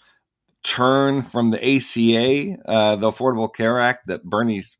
turn 0.62 1.22
from 1.22 1.50
the 1.50 1.58
ACA 1.58 2.56
uh, 2.66 2.96
the 2.96 3.10
Affordable 3.10 3.52
Care 3.52 3.80
Act 3.80 4.06
that 4.06 4.24
Bernie's 4.24 4.76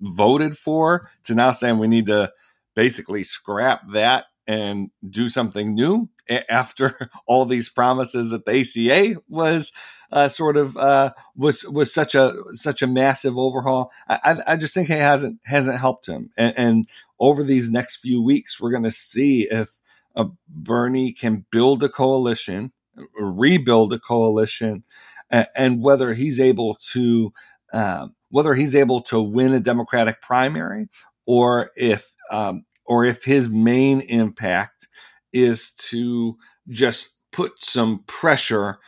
voted 0.00 0.56
for 0.56 1.10
to 1.24 1.34
now 1.34 1.52
saying 1.52 1.78
we 1.78 1.88
need 1.88 2.06
to 2.06 2.32
basically 2.74 3.24
scrap 3.24 3.82
that 3.90 4.26
and 4.46 4.90
do 5.10 5.28
something 5.28 5.74
new 5.74 6.08
after 6.28 7.10
all 7.26 7.44
these 7.44 7.68
promises 7.68 8.30
that 8.30 8.44
the 8.44 8.60
ACA 8.60 9.20
was 9.28 9.72
uh, 10.10 10.28
sort 10.28 10.56
of 10.56 10.76
uh, 10.76 11.12
was 11.36 11.64
was 11.64 11.92
such 11.92 12.14
a 12.14 12.34
such 12.52 12.82
a 12.82 12.86
massive 12.86 13.36
overhaul. 13.36 13.92
I, 14.08 14.40
I 14.46 14.56
just 14.56 14.74
think 14.74 14.90
it 14.90 14.98
hasn't 14.98 15.40
hasn't 15.44 15.78
helped 15.78 16.08
him. 16.08 16.30
And, 16.36 16.54
and 16.56 16.84
over 17.20 17.42
these 17.42 17.70
next 17.70 17.96
few 17.96 18.22
weeks, 18.22 18.60
we're 18.60 18.70
going 18.70 18.84
to 18.84 18.90
see 18.92 19.48
if 19.50 19.78
uh, 20.16 20.26
Bernie 20.48 21.12
can 21.12 21.44
build 21.50 21.82
a 21.82 21.88
coalition, 21.88 22.72
rebuild 23.18 23.92
a 23.92 23.98
coalition, 23.98 24.84
and, 25.30 25.46
and 25.54 25.82
whether 25.82 26.14
he's 26.14 26.40
able 26.40 26.76
to 26.92 27.32
um, 27.72 28.14
whether 28.30 28.54
he's 28.54 28.74
able 28.74 29.00
to 29.02 29.20
win 29.20 29.52
a 29.52 29.60
Democratic 29.60 30.22
primary 30.22 30.88
or 31.26 31.70
if 31.76 32.14
um, 32.30 32.64
or 32.86 33.04
if 33.04 33.24
his 33.24 33.48
main 33.48 34.00
impact 34.00 34.88
is 35.32 35.72
to 35.90 36.36
just 36.68 37.10
put 37.32 37.62
some 37.62 38.04
pressure 38.06 38.78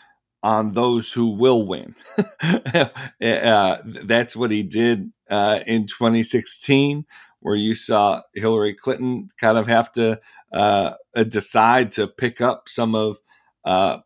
on 0.43 0.73
those 0.73 1.13
who 1.13 1.29
will 1.37 1.67
win. 1.67 1.95
uh, 2.43 3.77
that's 3.85 4.35
what 4.35 4.51
he 4.51 4.63
did 4.63 5.13
uh, 5.29 5.61
in 5.67 5.87
2016, 5.87 7.05
where 7.41 7.55
you 7.55 7.75
saw 7.75 8.23
Hillary 8.35 8.75
Clinton 8.75 9.29
kind 9.41 9.59
of 9.59 9.67
have 9.67 9.93
to 9.93 10.21
uh, 10.53 10.95
decide 11.29 11.93
to 11.93 12.07
pick 12.07 12.41
up 12.41 12.69
some 12.69 12.95
of, 12.95 13.19
uh, 13.65 13.99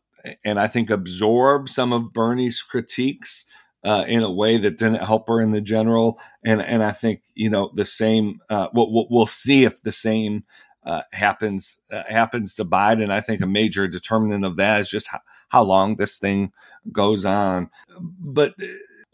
and 0.44 0.58
I 0.58 0.66
think 0.66 0.90
absorb 0.90 1.68
some 1.68 1.92
of 1.92 2.12
Bernie's 2.12 2.62
critiques. 2.62 3.44
Uh, 3.86 4.02
in 4.08 4.22
a 4.22 4.32
way 4.32 4.56
that 4.56 4.78
didn't 4.78 5.04
help 5.04 5.28
her 5.28 5.42
in 5.42 5.50
the 5.50 5.60
general, 5.60 6.18
and 6.42 6.62
and 6.62 6.82
I 6.82 6.90
think 6.90 7.20
you 7.34 7.50
know 7.50 7.70
the 7.74 7.84
same. 7.84 8.40
Uh, 8.48 8.68
we'll, 8.72 9.06
we'll 9.10 9.26
see 9.26 9.64
if 9.64 9.82
the 9.82 9.92
same 9.92 10.44
uh, 10.84 11.02
happens 11.12 11.78
uh, 11.90 12.02
happens 12.08 12.54
to 12.54 12.64
Biden. 12.64 13.10
I 13.10 13.20
think 13.20 13.40
a 13.40 13.46
major 13.46 13.88
determinant 13.88 14.44
of 14.44 14.56
that 14.56 14.80
is 14.80 14.90
just 14.90 15.08
how, 15.08 15.20
how 15.48 15.62
long 15.62 15.96
this 15.96 16.18
thing 16.18 16.52
goes 16.92 17.24
on. 17.24 17.70
But 17.98 18.54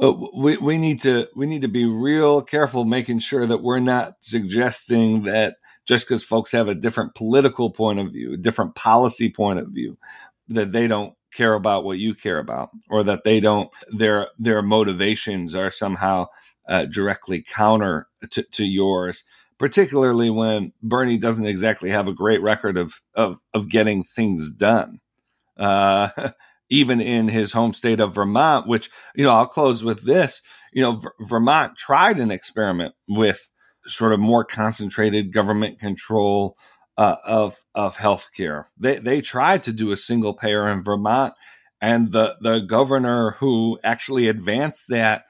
uh, 0.00 0.12
we 0.36 0.56
we 0.56 0.78
need 0.78 1.00
to 1.02 1.28
we 1.36 1.46
need 1.46 1.62
to 1.62 1.68
be 1.68 1.86
real 1.86 2.42
careful 2.42 2.84
making 2.84 3.20
sure 3.20 3.46
that 3.46 3.62
we're 3.62 3.80
not 3.80 4.14
suggesting 4.20 5.24
that 5.24 5.56
just 5.86 6.06
because 6.06 6.22
folks 6.22 6.52
have 6.52 6.68
a 6.68 6.74
different 6.74 7.14
political 7.14 7.70
point 7.70 7.98
of 7.98 8.12
view, 8.12 8.34
a 8.34 8.36
different 8.36 8.74
policy 8.74 9.30
point 9.30 9.58
of 9.58 9.68
view, 9.68 9.96
that 10.48 10.72
they 10.72 10.86
don't 10.86 11.14
care 11.32 11.54
about 11.54 11.84
what 11.84 11.98
you 11.98 12.14
care 12.14 12.38
about, 12.38 12.70
or 12.88 13.02
that 13.04 13.22
they 13.24 13.38
don't 13.38 13.70
their 13.92 14.28
their 14.38 14.62
motivations 14.62 15.54
are 15.54 15.70
somehow 15.70 16.26
uh, 16.68 16.84
directly 16.86 17.42
counter 17.42 18.06
to, 18.30 18.42
to 18.44 18.64
yours 18.64 19.24
particularly 19.60 20.30
when 20.30 20.72
Bernie 20.82 21.18
doesn't 21.18 21.44
exactly 21.44 21.90
have 21.90 22.08
a 22.08 22.14
great 22.14 22.40
record 22.40 22.78
of 22.78 22.94
of, 23.14 23.38
of 23.52 23.68
getting 23.68 24.02
things 24.02 24.52
done. 24.54 25.00
Uh, 25.56 26.08
even 26.72 27.00
in 27.00 27.28
his 27.28 27.52
home 27.52 27.74
state 27.74 27.98
of 28.00 28.14
Vermont, 28.14 28.66
which 28.66 28.88
you 29.14 29.24
know, 29.24 29.30
I'll 29.30 29.46
close 29.46 29.84
with 29.84 30.04
this. 30.04 30.40
You 30.72 30.82
know, 30.82 30.92
v- 30.92 31.08
Vermont 31.20 31.76
tried 31.76 32.18
an 32.18 32.30
experiment 32.30 32.94
with 33.08 33.50
sort 33.86 34.12
of 34.12 34.20
more 34.20 34.44
concentrated 34.44 35.32
government 35.32 35.78
control 35.78 36.56
uh, 36.96 37.16
of 37.26 37.58
of 37.74 37.98
healthcare. 37.98 38.66
They 38.78 38.98
they 38.98 39.20
tried 39.20 39.62
to 39.64 39.72
do 39.74 39.92
a 39.92 39.96
single 39.96 40.32
payer 40.32 40.66
in 40.68 40.82
Vermont, 40.82 41.34
and 41.82 42.12
the 42.12 42.36
the 42.40 42.60
governor 42.60 43.32
who 43.40 43.78
actually 43.84 44.28
advanced 44.28 44.88
that 44.88 45.24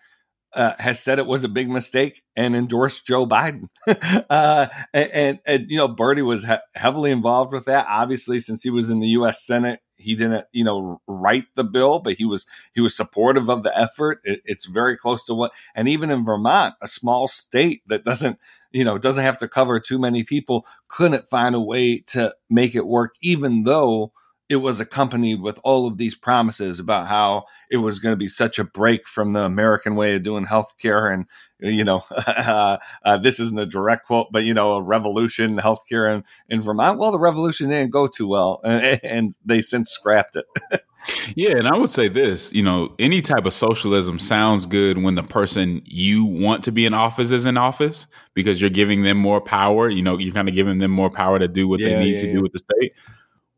uh, 0.54 0.74
has 0.78 1.00
said 1.00 1.18
it 1.18 1.26
was 1.26 1.44
a 1.44 1.48
big 1.48 1.70
mistake 1.70 2.22
and 2.36 2.56
endorsed 2.56 3.06
Joe 3.06 3.26
Biden. 3.26 3.68
uh, 4.30 4.66
and, 4.92 5.10
and, 5.12 5.38
and, 5.46 5.66
you 5.68 5.76
know, 5.76 5.88
Bernie 5.88 6.22
was 6.22 6.44
he- 6.44 6.54
heavily 6.74 7.10
involved 7.10 7.52
with 7.52 7.66
that. 7.66 7.86
Obviously, 7.88 8.40
since 8.40 8.62
he 8.62 8.70
was 8.70 8.90
in 8.90 9.00
the 9.00 9.08
U.S. 9.08 9.46
Senate, 9.46 9.80
he 9.96 10.16
didn't, 10.16 10.46
you 10.52 10.64
know, 10.64 11.00
write 11.06 11.44
the 11.54 11.64
bill, 11.64 11.98
but 12.00 12.14
he 12.14 12.24
was 12.24 12.46
he 12.74 12.80
was 12.80 12.96
supportive 12.96 13.48
of 13.48 13.62
the 13.62 13.76
effort. 13.78 14.20
It, 14.24 14.40
it's 14.44 14.64
very 14.66 14.96
close 14.96 15.26
to 15.26 15.34
what, 15.34 15.52
and 15.74 15.88
even 15.88 16.10
in 16.10 16.24
Vermont, 16.24 16.74
a 16.80 16.88
small 16.88 17.28
state 17.28 17.82
that 17.86 18.04
doesn't, 18.04 18.38
you 18.72 18.84
know, 18.84 18.98
doesn't 18.98 19.24
have 19.24 19.38
to 19.38 19.48
cover 19.48 19.78
too 19.78 19.98
many 19.98 20.24
people, 20.24 20.66
couldn't 20.88 21.28
find 21.28 21.54
a 21.54 21.60
way 21.60 21.98
to 22.08 22.34
make 22.48 22.74
it 22.74 22.86
work, 22.86 23.14
even 23.20 23.64
though 23.64 24.12
it 24.50 24.56
was 24.56 24.80
accompanied 24.80 25.40
with 25.40 25.60
all 25.62 25.86
of 25.86 25.96
these 25.96 26.16
promises 26.16 26.80
about 26.80 27.06
how 27.06 27.44
it 27.70 27.76
was 27.76 28.00
going 28.00 28.12
to 28.12 28.16
be 28.16 28.26
such 28.26 28.58
a 28.58 28.64
break 28.64 29.06
from 29.06 29.32
the 29.32 29.44
American 29.44 29.94
way 29.94 30.16
of 30.16 30.24
doing 30.24 30.44
healthcare. 30.44 31.14
And, 31.14 31.26
you 31.60 31.84
know, 31.84 32.02
uh, 32.10 32.78
uh, 33.04 33.16
this 33.18 33.38
isn't 33.38 33.60
a 33.60 33.64
direct 33.64 34.06
quote, 34.06 34.26
but, 34.32 34.42
you 34.42 34.52
know, 34.52 34.72
a 34.72 34.82
revolution 34.82 35.52
in 35.52 35.56
healthcare 35.58 36.12
in, 36.12 36.24
in 36.48 36.60
Vermont. 36.60 36.98
Well, 36.98 37.12
the 37.12 37.20
revolution 37.20 37.68
didn't 37.68 37.92
go 37.92 38.08
too 38.08 38.26
well, 38.26 38.60
and, 38.64 39.00
and 39.04 39.34
they 39.44 39.60
since 39.60 39.92
scrapped 39.92 40.34
it. 40.34 40.46
yeah. 41.36 41.56
And 41.56 41.68
I 41.68 41.76
would 41.76 41.88
say 41.88 42.08
this 42.08 42.52
you 42.52 42.64
know, 42.64 42.92
any 42.98 43.22
type 43.22 43.46
of 43.46 43.52
socialism 43.52 44.18
sounds 44.18 44.66
good 44.66 44.98
when 44.98 45.14
the 45.14 45.22
person 45.22 45.80
you 45.84 46.24
want 46.24 46.64
to 46.64 46.72
be 46.72 46.86
in 46.86 46.92
office 46.92 47.30
is 47.30 47.46
in 47.46 47.56
office 47.56 48.08
because 48.34 48.60
you're 48.60 48.68
giving 48.68 49.04
them 49.04 49.16
more 49.16 49.40
power. 49.40 49.88
You 49.88 50.02
know, 50.02 50.18
you're 50.18 50.34
kind 50.34 50.48
of 50.48 50.56
giving 50.56 50.78
them 50.78 50.90
more 50.90 51.08
power 51.08 51.38
to 51.38 51.46
do 51.46 51.68
what 51.68 51.78
yeah, 51.78 51.90
they 51.90 52.00
need 52.00 52.10
yeah, 52.12 52.16
to 52.16 52.26
yeah. 52.26 52.34
do 52.34 52.42
with 52.42 52.52
the 52.52 52.58
state 52.58 52.94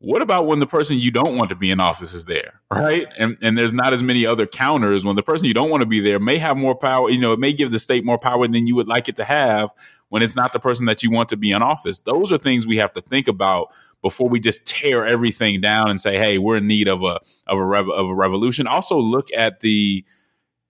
what 0.03 0.21
about 0.21 0.47
when 0.47 0.59
the 0.59 0.67
person 0.67 0.99
you 0.99 1.13
don't 1.13 1.37
want 1.37 1.49
to 1.51 1.55
be 1.55 1.71
in 1.71 1.79
office 1.79 2.13
is 2.13 2.25
there, 2.25 2.61
right? 2.73 3.07
And 3.19 3.37
and 3.41 3.57
there's 3.57 3.73
not 3.73 3.93
as 3.93 4.03
many 4.03 4.27
other 4.27 4.47
counters 4.47 5.05
when 5.05 5.15
the 5.15 5.23
person 5.23 5.47
you 5.47 5.55
don't 5.55 5.71
want 5.71 5.83
to 5.83 5.87
be 5.87 6.01
there 6.01 6.19
may 6.19 6.39
have 6.39 6.57
more 6.57 6.75
power. 6.75 7.09
You 7.09 7.21
know, 7.21 7.33
it 7.33 7.39
may 7.39 7.53
give 7.53 7.71
the 7.71 7.79
state 7.79 8.05
more 8.05 8.19
power 8.19 8.49
than 8.49 8.67
you 8.67 8.75
would 8.75 8.89
like 8.89 9.09
it 9.09 9.15
to 9.17 9.25
have 9.25 9.71
when 10.09 10.21
it's 10.23 10.35
not 10.35 10.53
the 10.53 10.59
person 10.59 10.87
that 10.87 11.05
you 11.05 11.11
want 11.11 11.29
to 11.29 11.37
be 11.37 11.53
in 11.53 11.63
office. 11.63 12.01
Those 12.01 12.33
are 12.33 12.39
things 12.39 12.67
we 12.67 12.79
have 12.79 12.93
to 12.95 13.01
think 13.01 13.29
about 13.29 13.73
before 14.03 14.29
we 14.29 14.41
just 14.41 14.65
tear 14.67 15.07
everything 15.07 15.61
down 15.61 15.89
and 15.89 16.01
say, 16.01 16.19
"Hey, 16.19 16.37
we're 16.37 16.57
in 16.57 16.67
need 16.67 16.89
of 16.89 17.05
a 17.05 17.21
of 17.47 17.59
a 17.59 17.65
rev- 17.65 17.89
of 17.89 18.09
a 18.09 18.15
revolution." 18.15 18.67
Also, 18.67 18.99
look 18.99 19.29
at 19.37 19.61
the 19.61 20.05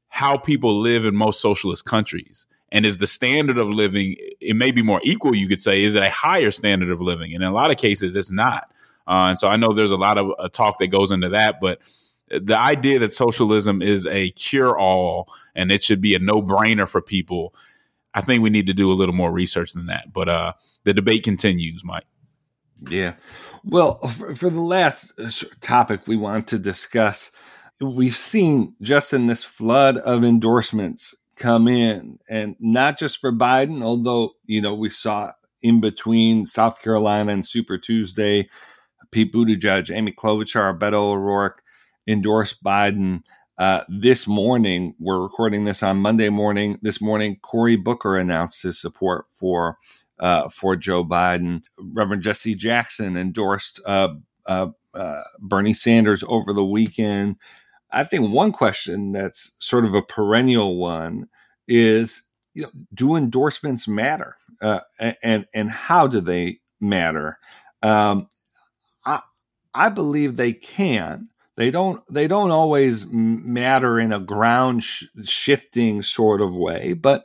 how 0.09 0.37
people 0.37 0.79
live 0.79 1.07
in 1.07 1.17
most 1.17 1.41
socialist 1.41 1.87
countries 1.87 2.47
and 2.71 2.85
is 2.85 2.99
the 2.99 3.07
standard 3.07 3.57
of 3.57 3.69
living 3.69 4.15
it 4.43 4.57
may 4.57 4.71
be 4.71 4.83
more 4.83 5.01
equal 5.05 5.35
you 5.35 5.49
could 5.49 5.63
say 5.63 5.83
is 5.85 5.95
it 5.95 6.03
a 6.03 6.11
higher 6.11 6.51
standard 6.51 6.91
of 6.91 7.01
living 7.01 7.33
and 7.33 7.43
in 7.43 7.49
a 7.49 7.53
lot 7.53 7.71
of 7.71 7.79
cases 7.79 8.15
it's 8.15 8.31
not 8.31 8.69
uh, 9.07 9.29
and 9.29 9.39
so 9.39 9.49
I 9.49 9.57
know 9.57 9.73
there's 9.73 9.91
a 9.91 9.97
lot 9.97 10.19
of 10.19 10.33
uh, 10.39 10.49
talk 10.49 10.79
that 10.79 10.89
goes 10.89 11.11
into 11.11 11.29
that, 11.31 11.61
but 11.61 11.81
the 12.29 12.59
idea 12.59 12.99
that 12.99 13.13
socialism 13.13 13.83
is 13.83 14.07
a 14.07 14.31
cure 14.31 14.79
all 14.79 15.33
and 15.55 15.71
it 15.71 15.85
should 15.85 16.01
be 16.01 16.15
a 16.15 16.19
no 16.19 16.41
brainer 16.41 16.89
for 16.89 17.03
people, 17.03 17.55
I 18.15 18.21
think 18.21 18.43
we 18.43 18.51
need 18.51 18.67
to 18.69 18.75
do 18.75 18.91
a 18.91 18.95
little 18.95 19.15
more 19.15 19.33
research 19.33 19.73
than 19.73 19.87
that. 19.87 20.13
But 20.13 20.29
uh, 20.29 20.53
the 20.85 20.95
debate 20.95 21.25
continues, 21.25 21.85
Mike. 21.85 22.07
Yeah. 22.89 23.15
Well, 23.65 23.99
for, 24.09 24.35
for 24.35 24.51
the 24.51 24.61
last 24.61 25.13
uh, 25.19 25.31
topic 25.61 26.07
we 26.07 26.17
want 26.17 26.49
to 26.49 26.59
discuss, 26.59 27.31
we've 27.81 28.17
seen 28.17 28.75
just 28.81 29.13
in 29.13 29.27
this 29.27 29.45
flood 29.45 29.99
of 29.99 30.25
endorsements 30.25 31.15
come 31.37 31.69
in, 31.69 32.19
and 32.29 32.57
not 32.61 32.99
just 32.99 33.19
for 33.19 33.33
Biden, 33.33 33.83
although, 33.83 34.33
you 34.47 34.61
know, 34.61 34.75
we 34.75 34.91
saw 34.91 35.33
in 35.61 35.81
between 35.81 36.47
South 36.47 36.81
Carolina 36.83 37.33
and 37.33 37.47
Super 37.47 37.79
Tuesday 37.79 38.49
Pete 39.13 39.33
Buttigieg, 39.33 39.95
Amy 39.95 40.11
Klobuchar, 40.11 40.77
Beto 40.77 41.13
O'Rourke 41.13 41.63
endorsed 42.09 42.65
Biden. 42.65 43.23
Uh, 43.59 43.85
this 43.89 44.27
morning, 44.27 44.95
we're 44.99 45.23
recording 45.23 45.65
this 45.65 45.83
on 45.83 45.99
Monday 45.99 46.31
morning. 46.31 46.79
This 46.83 47.01
morning, 47.01 47.37
Cory 47.43 47.77
Booker 47.77 48.17
announced 48.17 48.63
his 48.63 48.81
support 48.81 49.27
for 49.31 49.77
uh, 50.19 50.49
for 50.49 50.75
Joe 50.75 51.05
Biden. 51.05 51.63
Reverend 51.79 52.23
Jesse 52.23 52.55
Jackson 52.55 53.17
endorsed 53.17 53.81
uh, 53.87 54.15
uh, 54.47 54.69
uh 54.95 55.23
Bernie 55.39 55.75
Sanders 55.75 56.25
over 56.27 56.53
the 56.55 56.65
weekend. 56.65 57.37
I 57.93 58.05
think 58.05 58.33
one 58.33 58.53
question 58.53 59.13
that's 59.13 59.55
sort 59.59 59.85
of 59.85 59.95
a 59.95 60.03
perennial 60.03 60.79
one 60.79 61.29
is, 61.69 62.23
you 62.55 62.63
know, 62.63 62.71
do 62.95 63.17
endorsements 63.17 63.87
matter, 63.87 64.37
uh, 64.63 64.81
and 64.99 65.47
and 65.53 65.71
how 65.71 66.07
do 66.07 66.21
they 66.21 66.61
matter? 66.81 67.39
Um, 67.83 68.29
I 69.75 69.89
believe 69.89 70.37
they 70.37 70.53
can. 70.53 71.29
They 71.57 71.71
don't. 71.71 72.03
They 72.13 72.29
don't 72.29 72.51
always 72.51 73.07
matter 73.07 74.01
in 74.01 74.13
a 74.13 74.21
ground 74.21 74.85
sh- 74.85 75.05
shifting 75.25 76.03
sort 76.03 76.41
of 76.41 76.55
way, 76.55 76.95
but 76.95 77.25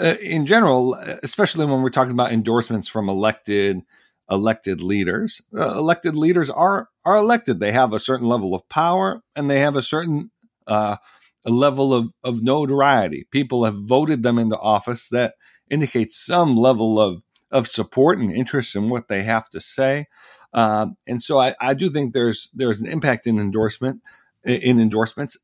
uh, 0.00 0.16
in 0.22 0.46
general, 0.46 0.94
especially 1.22 1.66
when 1.66 1.82
we're 1.82 1.90
talking 1.90 2.12
about 2.12 2.32
endorsements 2.32 2.88
from 2.88 3.08
elected 3.08 3.82
elected 4.30 4.80
leaders, 4.80 5.42
uh, 5.56 5.74
elected 5.76 6.16
leaders 6.16 6.50
are 6.50 6.88
are 7.06 7.16
elected. 7.16 7.60
They 7.60 7.72
have 7.72 7.92
a 7.92 8.00
certain 8.00 8.26
level 8.28 8.54
of 8.54 8.68
power, 8.68 9.22
and 9.36 9.50
they 9.50 9.60
have 9.60 9.76
a 9.76 9.82
certain 9.82 10.30
uh, 10.66 10.96
level 11.44 11.94
of 11.94 12.12
of 12.24 12.42
notoriety. 12.42 13.26
People 13.30 13.64
have 13.64 13.76
voted 13.76 14.22
them 14.22 14.38
into 14.38 14.58
office 14.58 15.08
that 15.10 15.34
indicates 15.70 16.16
some 16.16 16.56
level 16.56 17.00
of 17.00 17.24
of 17.50 17.68
support 17.68 18.18
and 18.18 18.32
interest 18.32 18.76
in 18.76 18.90
what 18.90 19.08
they 19.08 19.24
have 19.24 19.48
to 19.50 19.60
say. 19.60 20.06
Um, 20.52 20.96
and 21.06 21.22
so 21.22 21.38
I, 21.38 21.54
I, 21.60 21.74
do 21.74 21.90
think 21.90 22.14
there's 22.14 22.48
there's 22.54 22.80
an 22.80 22.86
impact 22.86 23.26
in 23.26 23.38
endorsement 23.38 24.00
in 24.44 24.80
endorsements. 24.80 25.36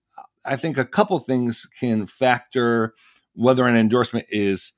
I 0.45 0.57
think 0.57 0.79
a 0.79 0.85
couple 0.85 1.19
things 1.19 1.69
can 1.79 2.07
factor 2.07 2.95
whether 3.35 3.67
an 3.67 3.77
endorsement 3.77 4.27
is 4.31 4.73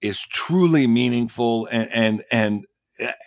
is 0.00 0.20
truly 0.20 0.86
meaningful 0.86 1.66
and 1.70 1.92
and, 1.92 2.24
and 2.30 2.66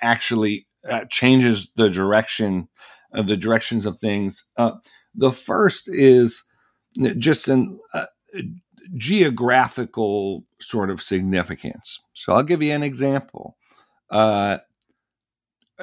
actually 0.01 0.67
uh, 0.89 1.06
changes 1.10 1.69
the 1.75 1.89
direction 1.89 2.67
of 3.13 3.27
the 3.27 3.38
directions 3.38 3.86
of 3.86 3.99
things. 3.99 4.45
Uh, 4.58 4.71
the 5.13 5.32
first 5.32 5.89
is 5.89 6.43
just 7.17 7.47
an 7.47 7.80
uh, 7.93 8.06
geographical 8.95 10.43
sort 10.60 10.89
of 10.89 11.01
significance. 11.01 11.99
So 12.13 12.34
I'll 12.34 12.43
give 12.43 12.63
you 12.63 12.73
an 12.73 12.84
example. 12.84 13.58
Uh, 14.10 14.58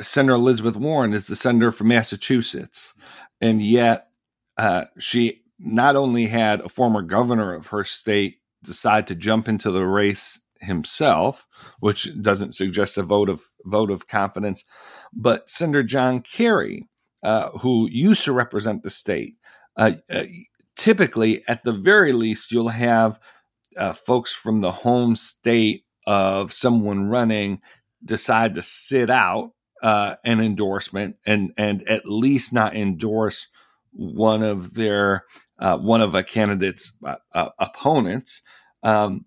Senator 0.00 0.34
Elizabeth 0.34 0.76
Warren 0.76 1.12
is 1.12 1.26
the 1.26 1.36
senator 1.36 1.70
from 1.70 1.88
Massachusetts, 1.88 2.94
and 3.40 3.62
yet 3.62 4.08
uh, 4.56 4.84
she 4.98 5.42
not 5.58 5.96
only 5.96 6.26
had 6.26 6.60
a 6.60 6.68
former 6.68 7.02
governor 7.02 7.54
of 7.54 7.68
her 7.68 7.84
state 7.84 8.38
decide 8.62 9.06
to 9.06 9.14
jump 9.14 9.48
into 9.48 9.70
the 9.70 9.86
race 9.86 10.40
himself, 10.60 11.46
which 11.80 12.08
doesn't 12.20 12.54
suggest 12.54 12.98
a 12.98 13.02
vote 13.02 13.28
of 13.28 13.42
vote 13.64 13.90
of 13.90 14.08
confidence. 14.08 14.64
But 15.12 15.48
Senator 15.48 15.82
John 15.82 16.20
Kerry, 16.20 16.88
uh, 17.22 17.50
who 17.50 17.88
used 17.90 18.24
to 18.24 18.32
represent 18.32 18.82
the 18.82 18.90
state, 18.90 19.36
uh, 19.76 19.92
uh, 20.10 20.24
typically, 20.76 21.42
at 21.48 21.64
the 21.64 21.72
very 21.72 22.12
least, 22.12 22.52
you'll 22.52 22.68
have 22.68 23.20
uh, 23.76 23.92
folks 23.92 24.34
from 24.34 24.60
the 24.60 24.72
home 24.72 25.14
state 25.14 25.84
of 26.06 26.52
someone 26.52 27.08
running 27.08 27.60
decide 28.04 28.54
to 28.54 28.62
sit 28.62 29.10
out 29.10 29.52
uh, 29.82 30.16
an 30.24 30.40
endorsement 30.40 31.16
and 31.26 31.52
and 31.56 31.86
at 31.88 32.06
least 32.06 32.52
not 32.52 32.74
endorse 32.74 33.48
one 33.92 34.42
of 34.42 34.74
their 34.74 35.24
uh, 35.58 35.76
one 35.76 36.00
of 36.00 36.14
a 36.14 36.22
candidate's 36.22 36.92
uh, 37.04 37.16
uh 37.34 37.50
opponents. 37.58 38.42
Um, 38.82 39.24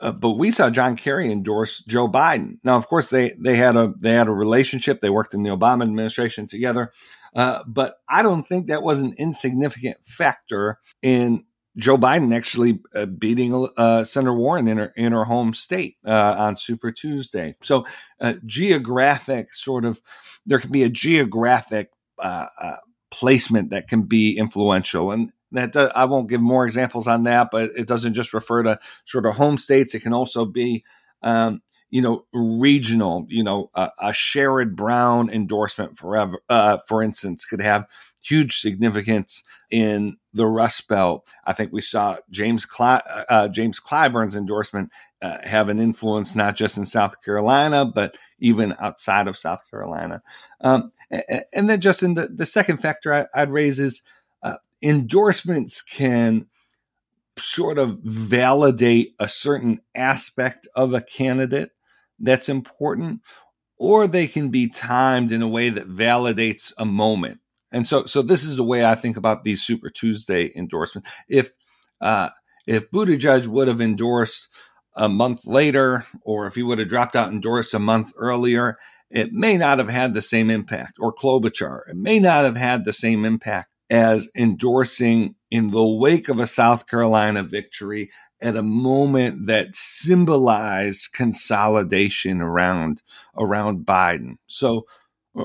uh, 0.00 0.12
but 0.12 0.32
we 0.32 0.50
saw 0.50 0.70
John 0.70 0.96
Kerry 0.96 1.30
endorse 1.30 1.82
Joe 1.82 2.08
Biden. 2.08 2.58
Now, 2.62 2.76
of 2.76 2.86
course, 2.86 3.10
they 3.10 3.34
they 3.38 3.56
had 3.56 3.76
a 3.76 3.92
they 3.98 4.12
had 4.12 4.28
a 4.28 4.32
relationship. 4.32 5.00
They 5.00 5.10
worked 5.10 5.34
in 5.34 5.42
the 5.42 5.50
Obama 5.50 5.82
administration 5.82 6.46
together. 6.46 6.92
Uh, 7.34 7.62
but 7.66 7.96
I 8.08 8.22
don't 8.22 8.46
think 8.46 8.68
that 8.68 8.82
was 8.82 9.02
an 9.02 9.14
insignificant 9.18 9.98
factor 10.04 10.78
in 11.02 11.44
Joe 11.78 11.96
Biden 11.96 12.34
actually 12.34 12.80
uh, 12.94 13.06
beating 13.06 13.68
uh, 13.76 14.04
Senator 14.04 14.34
Warren 14.34 14.66
in 14.66 14.78
her 14.78 14.92
in 14.96 15.12
her 15.12 15.24
home 15.24 15.54
state 15.54 15.96
uh, 16.04 16.34
on 16.36 16.56
Super 16.56 16.90
Tuesday. 16.90 17.54
So, 17.62 17.86
uh, 18.20 18.34
geographic 18.44 19.54
sort 19.54 19.84
of 19.84 20.00
there 20.44 20.58
can 20.58 20.72
be 20.72 20.82
a 20.82 20.90
geographic 20.90 21.90
uh, 22.18 22.46
uh, 22.60 22.76
placement 23.10 23.70
that 23.70 23.88
can 23.88 24.02
be 24.02 24.36
influential, 24.36 25.12
and 25.12 25.32
that 25.52 25.76
I 25.76 26.04
won't 26.04 26.28
give 26.28 26.40
more 26.40 26.66
examples 26.66 27.06
on 27.06 27.22
that, 27.22 27.50
but 27.52 27.70
it 27.76 27.86
doesn't 27.86 28.14
just 28.14 28.34
refer 28.34 28.62
to 28.64 28.78
sort 29.04 29.24
of 29.24 29.36
home 29.36 29.56
states. 29.56 29.94
It 29.94 30.00
can 30.00 30.12
also 30.12 30.44
be 30.44 30.84
um, 31.22 31.62
you 31.90 32.02
know, 32.02 32.26
regional, 32.32 33.26
you 33.28 33.42
know, 33.42 33.70
a, 33.74 33.90
a 33.98 34.08
Sherrod 34.08 34.74
Brown 34.74 35.30
endorsement 35.30 35.96
forever, 35.96 36.38
uh, 36.48 36.76
for 36.86 37.02
instance, 37.02 37.46
could 37.46 37.62
have 37.62 37.86
huge 38.22 38.56
significance 38.56 39.42
in 39.70 40.16
the 40.32 40.46
Rust 40.46 40.88
Belt. 40.88 41.26
I 41.44 41.52
think 41.52 41.72
we 41.72 41.82
saw 41.82 42.16
James 42.30 42.66
uh, 42.78 43.48
James 43.48 43.80
Clyburn's 43.80 44.36
endorsement 44.36 44.90
uh, 45.20 45.38
have 45.42 45.68
an 45.68 45.78
influence 45.78 46.36
not 46.36 46.56
just 46.56 46.78
in 46.78 46.84
South 46.84 47.22
Carolina, 47.24 47.84
but 47.84 48.16
even 48.38 48.74
outside 48.78 49.26
of 49.26 49.36
South 49.36 49.68
Carolina. 49.70 50.22
Um, 50.60 50.92
and 51.10 51.68
then, 51.68 51.80
just 51.80 52.02
in 52.02 52.14
the, 52.14 52.28
the 52.28 52.46
second 52.46 52.78
factor 52.78 53.28
I, 53.34 53.40
would 53.40 53.50
raise 53.50 53.78
is 53.78 54.02
uh, 54.42 54.56
endorsements 54.82 55.82
can 55.82 56.46
sort 57.38 57.78
of 57.78 57.98
validate 58.02 59.14
a 59.18 59.28
certain 59.28 59.80
aspect 59.94 60.68
of 60.74 60.94
a 60.94 61.00
candidate 61.00 61.70
that's 62.18 62.48
important, 62.48 63.20
or 63.76 64.06
they 64.06 64.26
can 64.26 64.50
be 64.50 64.68
timed 64.68 65.32
in 65.32 65.42
a 65.42 65.48
way 65.48 65.70
that 65.70 65.88
validates 65.88 66.72
a 66.78 66.84
moment. 66.84 67.40
And 67.72 67.86
so, 67.86 68.04
so 68.04 68.22
this 68.22 68.44
is 68.44 68.56
the 68.56 68.64
way 68.64 68.84
I 68.84 68.94
think 68.94 69.16
about 69.16 69.44
these 69.44 69.62
Super 69.62 69.90
Tuesday 69.90 70.50
endorsements. 70.56 71.10
If 71.28 71.52
uh, 72.00 72.30
if 72.66 72.90
Buttigieg 72.90 73.46
would 73.46 73.68
have 73.68 73.80
endorsed 73.80 74.48
a 74.94 75.08
month 75.08 75.46
later, 75.46 76.06
or 76.22 76.46
if 76.46 76.54
he 76.54 76.62
would 76.62 76.78
have 76.78 76.88
dropped 76.88 77.16
out 77.16 77.32
endorsed 77.32 77.74
a 77.74 77.78
month 77.78 78.12
earlier, 78.16 78.76
it 79.10 79.32
may 79.32 79.56
not 79.56 79.78
have 79.78 79.88
had 79.88 80.14
the 80.14 80.22
same 80.22 80.50
impact. 80.50 80.98
Or 81.00 81.14
Klobuchar, 81.14 81.88
it 81.88 81.96
may 81.96 82.18
not 82.18 82.44
have 82.44 82.56
had 82.56 82.84
the 82.84 82.92
same 82.92 83.24
impact 83.24 83.68
as 83.90 84.28
endorsing 84.36 85.34
in 85.50 85.68
the 85.68 85.86
wake 85.86 86.28
of 86.28 86.38
a 86.38 86.46
South 86.46 86.86
Carolina 86.86 87.42
victory 87.42 88.10
at 88.40 88.54
a 88.54 88.62
moment 88.62 89.46
that 89.46 89.74
symbolized 89.74 91.12
consolidation 91.12 92.40
around 92.40 93.02
around 93.36 93.86
Biden. 93.86 94.36
So 94.46 94.84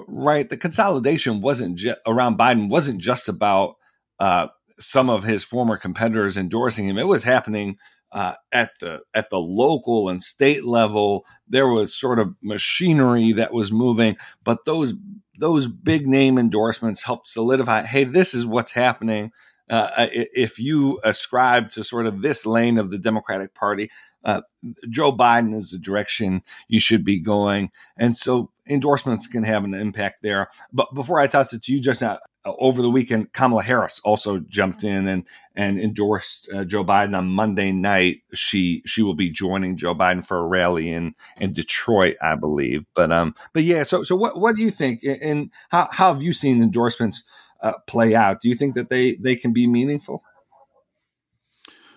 right? 0.08 0.50
The 0.50 0.58
consolidation 0.58 1.42
wasn't 1.42 1.78
ju- 1.78 1.96
around 2.08 2.38
Biden 2.38 2.70
wasn't 2.70 3.00
just 3.00 3.28
about 3.28 3.76
uh, 4.20 4.48
some 4.80 5.10
of 5.10 5.24
his 5.24 5.44
former 5.44 5.78
competitors 5.78 6.38
endorsing 6.38 6.88
him. 6.88 6.98
It 6.98 7.08
was 7.08 7.24
happening 7.24 7.78
uh, 8.12 8.34
at 8.52 8.72
the 8.80 9.02
at 9.14 9.30
the 9.30 9.40
local 9.40 10.10
and 10.10 10.22
state 10.22 10.64
level. 10.64 11.26
There 11.48 11.68
was 11.68 11.96
sort 11.96 12.20
of 12.20 12.36
machinery 12.42 13.34
that 13.34 13.54
was 13.54 13.72
moving, 13.72 14.18
but 14.44 14.66
those 14.66 14.94
those 15.40 15.68
big 15.68 16.08
name 16.08 16.38
endorsements 16.38 17.04
helped 17.04 17.28
solidify. 17.28 17.84
Hey, 17.84 18.04
this 18.04 18.34
is 18.34 18.46
what's 18.46 18.74
happening. 18.74 19.32
Uh, 19.70 20.08
if 20.12 20.60
you 20.60 21.00
ascribe 21.04 21.70
to 21.72 21.84
sort 21.84 22.06
of 22.06 22.22
this 22.22 22.46
lane 22.46 22.78
of 22.78 22.92
the 22.92 22.98
Democratic 22.98 23.56
Party, 23.56 23.90
uh, 24.24 24.42
Joe 24.90 25.12
Biden 25.12 25.56
is 25.56 25.72
the 25.72 25.80
direction 25.80 26.44
you 26.68 26.80
should 26.80 27.04
be 27.04 27.20
going. 27.20 27.72
And 27.98 28.16
so 28.16 28.52
endorsements 28.68 29.28
can 29.28 29.44
have 29.44 29.64
an 29.64 29.74
impact 29.74 30.22
there. 30.22 30.50
But 30.72 30.94
before 30.94 31.20
I 31.20 31.28
toss 31.28 31.54
it 31.54 31.64
to 31.64 31.74
you, 31.74 31.82
just 31.82 32.02
now, 32.02 32.20
uh, 32.46 32.54
over 32.60 32.82
the 32.82 32.90
weekend, 32.90 33.32
Kamala 33.34 33.64
Harris 33.64 34.02
also 34.04 34.40
jumped 34.40 34.84
in 34.84 35.08
and 35.08 35.28
and 35.56 35.80
endorsed 35.80 36.50
uh, 36.54 36.66
Joe 36.66 36.84
Biden 36.84 37.18
on 37.18 37.28
Monday 37.28 37.72
night. 37.72 38.22
She 38.34 38.82
she 38.86 39.02
will 39.02 39.16
be 39.16 39.30
joining 39.30 39.78
Joe 39.78 39.96
Biden 39.96 40.26
for 40.26 40.38
a 40.38 40.46
rally 40.46 40.90
in 40.90 41.14
in 41.38 41.54
Detroit, 41.54 42.16
I 42.22 42.36
believe. 42.36 42.86
But 42.96 43.12
um, 43.12 43.36
but 43.54 43.64
yeah. 43.64 43.84
So 43.84 44.04
so 44.04 44.16
what 44.16 44.40
what 44.40 44.56
do 44.56 44.62
you 44.62 44.72
think? 44.72 45.04
And 45.04 45.52
how 45.70 45.88
how 45.92 46.14
have 46.14 46.22
you 46.22 46.34
seen 46.34 46.62
endorsements 46.62 47.24
uh, 47.62 47.74
play 47.88 48.14
out? 48.14 48.42
Do 48.42 48.50
you 48.50 48.56
think 48.56 48.76
that 48.76 48.90
they 48.90 49.16
they 49.16 49.36
can 49.36 49.54
be 49.54 49.68
meaningful? 49.68 50.24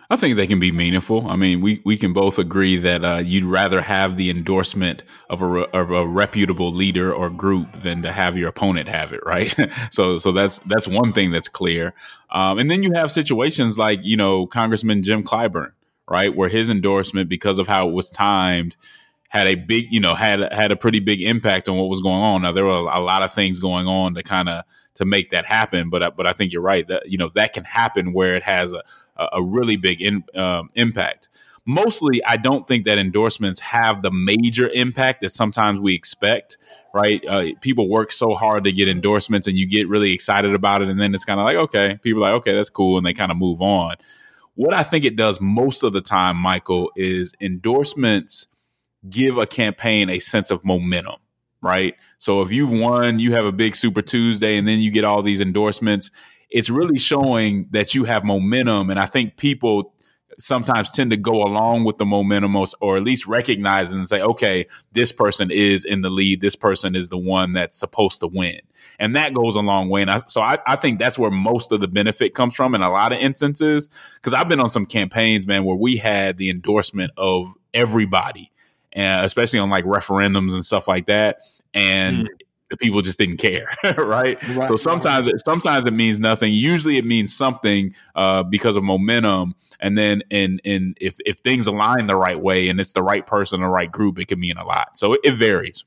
I 0.08 0.16
think 0.16 0.36
they 0.36 0.46
can 0.46 0.60
be 0.60 0.70
meaningful. 0.70 1.28
I 1.28 1.36
mean, 1.36 1.60
we, 1.60 1.82
we 1.84 1.96
can 1.96 2.12
both 2.12 2.38
agree 2.38 2.76
that 2.76 3.04
uh, 3.04 3.16
you'd 3.24 3.44
rather 3.44 3.80
have 3.80 4.16
the 4.16 4.30
endorsement 4.30 5.02
of 5.28 5.42
a, 5.42 5.46
of 5.76 5.90
a 5.90 6.06
reputable 6.06 6.72
leader 6.72 7.12
or 7.12 7.28
group 7.28 7.72
than 7.72 8.02
to 8.02 8.12
have 8.12 8.36
your 8.36 8.48
opponent 8.48 8.88
have 8.88 9.12
it, 9.12 9.20
right? 9.26 9.54
so 9.90 10.18
so 10.18 10.30
that's 10.30 10.60
that's 10.66 10.86
one 10.86 11.12
thing 11.12 11.30
that's 11.30 11.48
clear. 11.48 11.92
Um, 12.30 12.58
and 12.58 12.70
then 12.70 12.82
you 12.82 12.92
have 12.94 13.10
situations 13.10 13.78
like 13.78 14.00
you 14.02 14.16
know 14.16 14.46
Congressman 14.46 15.02
Jim 15.02 15.24
Clyburn, 15.24 15.72
right, 16.08 16.34
where 16.34 16.48
his 16.48 16.70
endorsement 16.70 17.28
because 17.28 17.58
of 17.58 17.66
how 17.66 17.88
it 17.88 17.92
was 17.92 18.08
timed 18.10 18.76
had 19.28 19.48
a 19.48 19.56
big 19.56 19.92
you 19.92 20.00
know 20.00 20.14
had 20.14 20.52
had 20.52 20.70
a 20.70 20.76
pretty 20.76 21.00
big 21.00 21.20
impact 21.20 21.68
on 21.68 21.76
what 21.76 21.88
was 21.88 22.00
going 22.00 22.22
on. 22.22 22.42
Now 22.42 22.52
there 22.52 22.64
were 22.64 22.70
a 22.70 23.00
lot 23.00 23.22
of 23.22 23.32
things 23.32 23.58
going 23.58 23.88
on 23.88 24.14
to 24.14 24.22
kind 24.22 24.48
of 24.48 24.64
to 24.94 25.04
make 25.04 25.30
that 25.30 25.46
happen, 25.46 25.90
but 25.90 26.16
but 26.16 26.26
I 26.26 26.32
think 26.32 26.52
you're 26.52 26.62
right 26.62 26.86
that 26.88 27.10
you 27.10 27.18
know 27.18 27.28
that 27.30 27.52
can 27.52 27.64
happen 27.64 28.12
where 28.12 28.36
it 28.36 28.44
has 28.44 28.72
a 28.72 28.82
a 29.18 29.42
really 29.42 29.76
big 29.76 30.00
in, 30.00 30.24
um, 30.34 30.70
impact. 30.74 31.28
Mostly, 31.64 32.22
I 32.24 32.36
don't 32.36 32.66
think 32.66 32.84
that 32.84 32.96
endorsements 32.96 33.58
have 33.60 34.02
the 34.02 34.12
major 34.12 34.68
impact 34.68 35.20
that 35.22 35.30
sometimes 35.30 35.80
we 35.80 35.94
expect. 35.94 36.58
Right? 36.94 37.24
Uh, 37.26 37.48
people 37.60 37.90
work 37.90 38.10
so 38.12 38.34
hard 38.34 38.64
to 38.64 38.72
get 38.72 38.88
endorsements, 38.88 39.46
and 39.46 39.56
you 39.56 39.66
get 39.66 39.88
really 39.88 40.12
excited 40.12 40.54
about 40.54 40.80
it, 40.82 40.88
and 40.88 40.98
then 41.00 41.14
it's 41.14 41.24
kind 41.24 41.40
of 41.40 41.44
like, 41.44 41.56
okay, 41.56 41.98
people 42.02 42.24
are 42.24 42.32
like, 42.32 42.40
okay, 42.40 42.54
that's 42.54 42.70
cool, 42.70 42.96
and 42.96 43.06
they 43.06 43.12
kind 43.12 43.30
of 43.30 43.36
move 43.36 43.60
on. 43.60 43.96
What 44.54 44.72
I 44.72 44.82
think 44.82 45.04
it 45.04 45.16
does 45.16 45.40
most 45.40 45.82
of 45.82 45.92
the 45.92 46.00
time, 46.00 46.36
Michael, 46.36 46.90
is 46.96 47.34
endorsements 47.40 48.46
give 49.10 49.36
a 49.36 49.46
campaign 49.46 50.08
a 50.08 50.18
sense 50.18 50.50
of 50.50 50.64
momentum 50.64 51.16
right? 51.62 51.96
So 52.18 52.42
if 52.42 52.52
you've 52.52 52.72
won, 52.72 53.18
you 53.18 53.32
have 53.32 53.44
a 53.44 53.52
big 53.52 53.74
Super 53.74 54.02
Tuesday, 54.02 54.56
and 54.56 54.68
then 54.68 54.78
you 54.78 54.90
get 54.90 55.04
all 55.04 55.22
these 55.22 55.40
endorsements 55.40 56.10
it's 56.50 56.70
really 56.70 56.98
showing 56.98 57.68
that 57.70 57.94
you 57.94 58.04
have 58.04 58.24
momentum. 58.24 58.90
And 58.90 58.98
I 58.98 59.06
think 59.06 59.36
people 59.36 59.94
sometimes 60.38 60.90
tend 60.90 61.10
to 61.10 61.16
go 61.16 61.42
along 61.42 61.84
with 61.84 61.98
the 61.98 62.04
momentum 62.04 62.56
or, 62.80 62.96
at 62.96 63.02
least 63.02 63.26
recognize 63.26 63.92
and 63.92 64.06
say, 64.06 64.20
okay, 64.20 64.66
this 64.92 65.12
person 65.12 65.50
is 65.50 65.84
in 65.84 66.02
the 66.02 66.10
lead. 66.10 66.40
This 66.40 66.56
person 66.56 66.94
is 66.94 67.08
the 67.08 67.18
one 67.18 67.52
that's 67.52 67.78
supposed 67.78 68.20
to 68.20 68.26
win. 68.26 68.60
And 68.98 69.16
that 69.16 69.34
goes 69.34 69.56
a 69.56 69.60
long 69.60 69.88
way. 69.88 70.02
And 70.02 70.10
I, 70.10 70.18
so 70.26 70.40
I, 70.40 70.58
I 70.66 70.76
think 70.76 70.98
that's 70.98 71.18
where 71.18 71.30
most 71.30 71.72
of 71.72 71.80
the 71.80 71.88
benefit 71.88 72.34
comes 72.34 72.54
from 72.54 72.74
in 72.74 72.82
a 72.82 72.90
lot 72.90 73.12
of 73.12 73.18
instances. 73.18 73.88
Cause 74.22 74.34
I've 74.34 74.48
been 74.48 74.60
on 74.60 74.68
some 74.68 74.86
campaigns, 74.86 75.46
man, 75.46 75.64
where 75.64 75.76
we 75.76 75.96
had 75.96 76.38
the 76.38 76.50
endorsement 76.50 77.12
of 77.16 77.52
everybody, 77.72 78.52
and 78.92 79.24
especially 79.24 79.58
on 79.58 79.70
like 79.70 79.84
referendums 79.84 80.52
and 80.52 80.64
stuff 80.64 80.86
like 80.88 81.06
that. 81.06 81.40
And 81.74 82.28
mm 82.28 82.45
the 82.70 82.76
people 82.76 83.02
just 83.02 83.18
didn't 83.18 83.36
care, 83.36 83.68
right? 83.96 84.42
right? 84.56 84.68
So 84.68 84.76
sometimes, 84.76 85.26
right. 85.26 85.38
sometimes 85.44 85.86
it 85.86 85.92
means 85.92 86.18
nothing. 86.18 86.52
Usually, 86.52 86.96
it 86.96 87.04
means 87.04 87.36
something 87.36 87.94
uh, 88.14 88.42
because 88.42 88.76
of 88.76 88.82
momentum. 88.82 89.54
And 89.78 89.96
then, 89.96 90.22
and 90.30 90.60
and 90.64 90.96
if 91.00 91.18
if 91.26 91.36
things 91.36 91.66
align 91.66 92.06
the 92.06 92.16
right 92.16 92.40
way 92.40 92.68
and 92.68 92.80
it's 92.80 92.92
the 92.92 93.02
right 93.02 93.26
person, 93.26 93.60
the 93.60 93.68
right 93.68 93.90
group, 93.90 94.18
it 94.18 94.28
can 94.28 94.40
mean 94.40 94.56
a 94.56 94.64
lot. 94.64 94.96
So 94.96 95.12
it, 95.12 95.20
it 95.22 95.32
varies. 95.32 95.84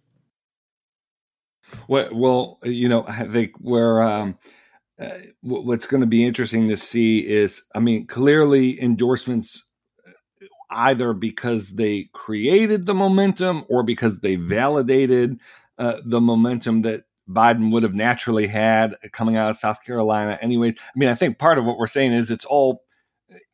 Well, 1.88 2.10
well, 2.12 2.60
you 2.64 2.88
know, 2.88 3.06
I 3.08 3.26
think 3.26 3.54
where 3.60 4.02
um, 4.02 4.38
uh, 5.00 5.10
what's 5.42 5.88
going 5.88 6.02
to 6.02 6.08
be 6.08 6.24
interesting 6.24 6.70
to 6.70 6.78
see 6.78 7.28
is, 7.28 7.64
I 7.74 7.80
mean, 7.80 8.06
clearly 8.06 8.82
endorsements 8.82 9.66
either 10.70 11.14
because 11.14 11.76
they 11.76 12.10
created 12.14 12.86
the 12.86 12.94
momentum 12.94 13.66
or 13.70 13.84
because 13.84 14.20
they 14.20 14.36
validated 14.36 15.40
uh, 15.80 16.02
the 16.06 16.22
momentum 16.22 16.84
that 16.84 17.04
Biden 17.30 17.72
would 17.72 17.84
have 17.84 17.94
naturally 17.94 18.48
had 18.48 18.96
coming 19.12 19.38
out 19.38 19.50
of 19.50 19.58
South 19.58 19.84
Carolina. 19.84 20.38
Anyways, 20.42 20.76
I 20.78 21.00
mean, 21.00 21.10
I 21.10 21.16
think 21.16 21.38
part 21.38 21.58
of 21.58 21.66
what 21.66 21.78
we're 21.78 21.88
saying 21.88 22.12
is 22.12 22.32
it's 22.32 22.46
all 22.46 22.84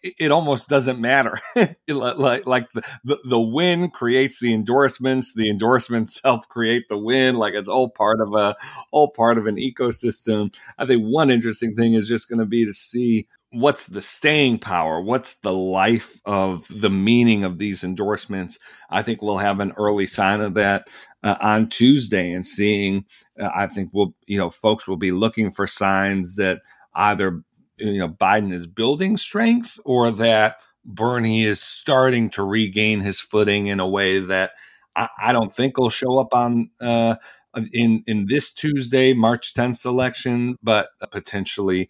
it 0.01 0.31
almost 0.31 0.69
doesn't 0.69 0.99
matter. 0.99 1.39
like 1.87 2.45
like 2.45 2.67
the, 2.73 3.19
the, 3.23 3.39
win 3.39 3.89
creates 3.89 4.39
the 4.39 4.53
endorsements, 4.53 5.33
the 5.33 5.49
endorsements 5.49 6.21
help 6.23 6.47
create 6.47 6.83
the 6.89 6.97
win. 6.97 7.35
Like 7.35 7.53
it's 7.53 7.69
all 7.69 7.89
part 7.89 8.21
of 8.21 8.33
a 8.33 8.55
all 8.91 9.09
part 9.11 9.37
of 9.37 9.47
an 9.47 9.57
ecosystem. 9.57 10.53
I 10.77 10.85
think 10.85 11.03
one 11.03 11.29
interesting 11.29 11.75
thing 11.75 11.93
is 11.93 12.07
just 12.07 12.29
going 12.29 12.39
to 12.39 12.45
be 12.45 12.65
to 12.65 12.73
see 12.73 13.27
what's 13.51 13.87
the 13.87 14.01
staying 14.01 14.59
power, 14.59 15.01
what's 15.01 15.35
the 15.35 15.53
life 15.53 16.19
of 16.25 16.67
the 16.69 16.89
meaning 16.89 17.43
of 17.43 17.57
these 17.57 17.83
endorsements. 17.83 18.57
I 18.89 19.01
think 19.01 19.21
we'll 19.21 19.37
have 19.37 19.59
an 19.59 19.73
early 19.77 20.07
sign 20.07 20.41
of 20.41 20.55
that 20.55 20.87
uh, 21.23 21.35
on 21.41 21.69
Tuesday 21.69 22.31
and 22.31 22.45
seeing. 22.45 23.05
Uh, 23.39 23.49
I 23.53 23.67
think 23.67 23.89
we'll 23.93 24.13
you 24.25 24.37
know 24.37 24.49
folks 24.49 24.87
will 24.87 24.97
be 24.97 25.11
looking 25.11 25.51
for 25.51 25.67
signs 25.67 26.37
that 26.37 26.61
either 26.93 27.43
you 27.77 27.99
know 27.99 28.09
Biden 28.09 28.53
is 28.53 28.67
building 28.67 29.17
strength 29.17 29.79
or 29.85 30.11
that 30.11 30.57
Bernie 30.83 31.43
is 31.43 31.59
starting 31.59 32.29
to 32.31 32.43
regain 32.43 33.01
his 33.01 33.19
footing 33.19 33.67
in 33.67 33.79
a 33.79 33.87
way 33.87 34.19
that 34.19 34.51
I, 34.95 35.09
I 35.17 35.33
don't 35.33 35.53
think 35.53 35.77
will 35.77 35.89
show 35.89 36.19
up 36.19 36.33
on 36.33 36.69
uh, 36.79 37.15
in 37.73 38.03
in 38.07 38.27
this 38.27 38.51
Tuesday, 38.51 39.13
March 39.13 39.53
10th 39.53 39.85
election, 39.85 40.57
but 40.61 40.89
potentially 41.11 41.89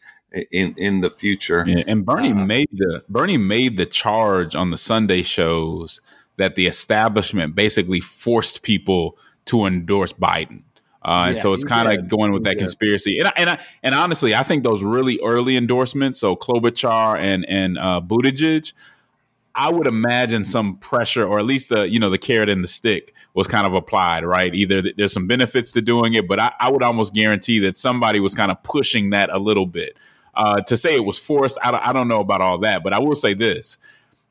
in 0.52 0.76
in 0.78 1.02
the 1.02 1.10
future. 1.10 1.64
Yeah, 1.68 1.84
and 1.88 2.06
Bernie 2.06 2.32
uh, 2.32 2.36
made 2.36 2.70
the 2.72 3.04
Bernie 3.10 3.38
made 3.38 3.78
the 3.78 3.86
charge 3.86 4.56
on 4.56 4.72
the 4.72 4.78
Sunday 4.78 5.22
shows 5.22 6.02
that 6.38 6.56
the 6.56 6.68
establishment 6.68 7.56
basically 7.56 8.02
forced 8.02 8.62
people 8.62 9.18
to 9.46 9.66
endorse 9.66 10.14
Biden. 10.14 10.64
Uh, 11.06 11.26
and 11.28 11.36
yeah, 11.36 11.42
so 11.44 11.54
it's 11.54 11.64
kind 11.64 11.88
of 11.88 12.08
going 12.08 12.32
with 12.32 12.44
that 12.46 12.58
conspiracy. 12.58 13.20
And 13.20 13.28
I, 13.28 13.34
and 13.38 13.50
I, 13.52 13.60
and 13.84 13.94
honestly, 13.94 14.34
I 14.34 14.42
think 14.42 14.64
those 14.64 14.82
really 14.82 15.20
early 15.24 15.56
endorsements, 15.56 16.20
so 16.20 16.36
Klobuchar 16.36 17.20
and 17.20 17.46
and 17.48 17.78
uh, 17.78 18.02
Buttigieg, 18.04 18.74
I 19.54 19.72
would 19.72 19.86
imagine 19.86 20.46
some 20.46 20.78
pressure, 20.78 21.24
or 21.24 21.38
at 21.38 21.46
least 21.46 21.70
the 21.70 21.88
you 21.88 22.00
know 22.00 22.10
the 22.10 22.18
carrot 22.18 22.50
and 22.50 22.64
the 22.64 22.68
stick 22.68 23.14
was 23.36 23.46
kind 23.46 23.68
of 23.68 23.76
applied, 23.76 24.26
right? 24.26 24.54
Either 24.56 24.82
there's 24.82 25.14
some 25.14 25.28
benefits 25.28 25.72
to 25.74 25.82
doing 25.82 26.16
it, 26.16 26.28
but 26.28 26.40
I, 26.40 26.54
I 26.60 26.72
would 26.72 26.82
almost 26.82 27.14
guarantee 27.14 27.60
that 27.60 27.78
somebody 27.78 28.20
was 28.20 28.34
kind 28.34 28.50
of 28.50 28.64
pushing 28.64 29.12
that 29.12 29.30
a 29.30 29.38
little 29.38 29.68
bit. 29.68 29.98
Uh, 30.34 30.62
to 30.62 30.76
say 30.76 30.96
it 30.96 31.06
was 31.06 31.20
forced, 31.20 31.60
I 31.64 31.70
don't, 31.70 31.88
I 31.88 31.94
don't 31.94 32.08
know 32.08 32.20
about 32.20 32.42
all 32.42 32.58
that, 32.60 32.84
but 32.84 32.94
I 32.94 33.00
will 33.00 33.14
say 33.14 33.36
this: 33.36 33.78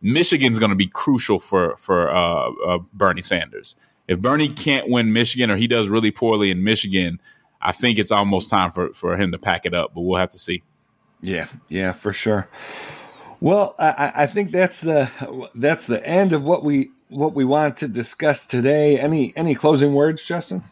Michigan's 0.02 0.58
going 0.58 0.70
to 0.70 0.76
be 0.76 0.88
crucial 0.88 1.38
for 1.38 1.76
for 1.76 2.10
uh, 2.10 2.50
uh, 2.66 2.78
Bernie 2.92 3.22
Sanders 3.22 3.76
if 4.08 4.20
Bernie 4.20 4.48
can't 4.48 4.88
win 4.88 5.12
Michigan 5.12 5.50
or 5.50 5.56
he 5.56 5.66
does 5.66 5.88
really 5.88 6.10
poorly 6.10 6.50
in 6.50 6.62
Michigan, 6.62 7.20
I 7.60 7.72
think 7.72 7.98
it's 7.98 8.12
almost 8.12 8.50
time 8.50 8.70
for, 8.70 8.92
for 8.92 9.16
him 9.16 9.32
to 9.32 9.38
pack 9.38 9.64
it 9.64 9.74
up, 9.74 9.92
but 9.94 10.02
we'll 10.02 10.20
have 10.20 10.30
to 10.30 10.38
see. 10.38 10.62
Yeah, 11.22 11.46
yeah, 11.68 11.92
for 11.92 12.12
sure. 12.12 12.48
Well, 13.40 13.74
I, 13.78 14.12
I 14.14 14.26
think 14.26 14.50
that's 14.50 14.82
the 14.82 15.10
that's 15.54 15.86
the 15.86 16.06
end 16.06 16.32
of 16.32 16.42
what 16.42 16.64
we 16.64 16.90
what 17.08 17.34
we 17.34 17.44
want 17.44 17.76
to 17.78 17.88
discuss 17.88 18.46
today. 18.46 18.98
Any 18.98 19.34
any 19.36 19.54
closing 19.54 19.94
words, 19.94 20.24
Justin? 20.24 20.64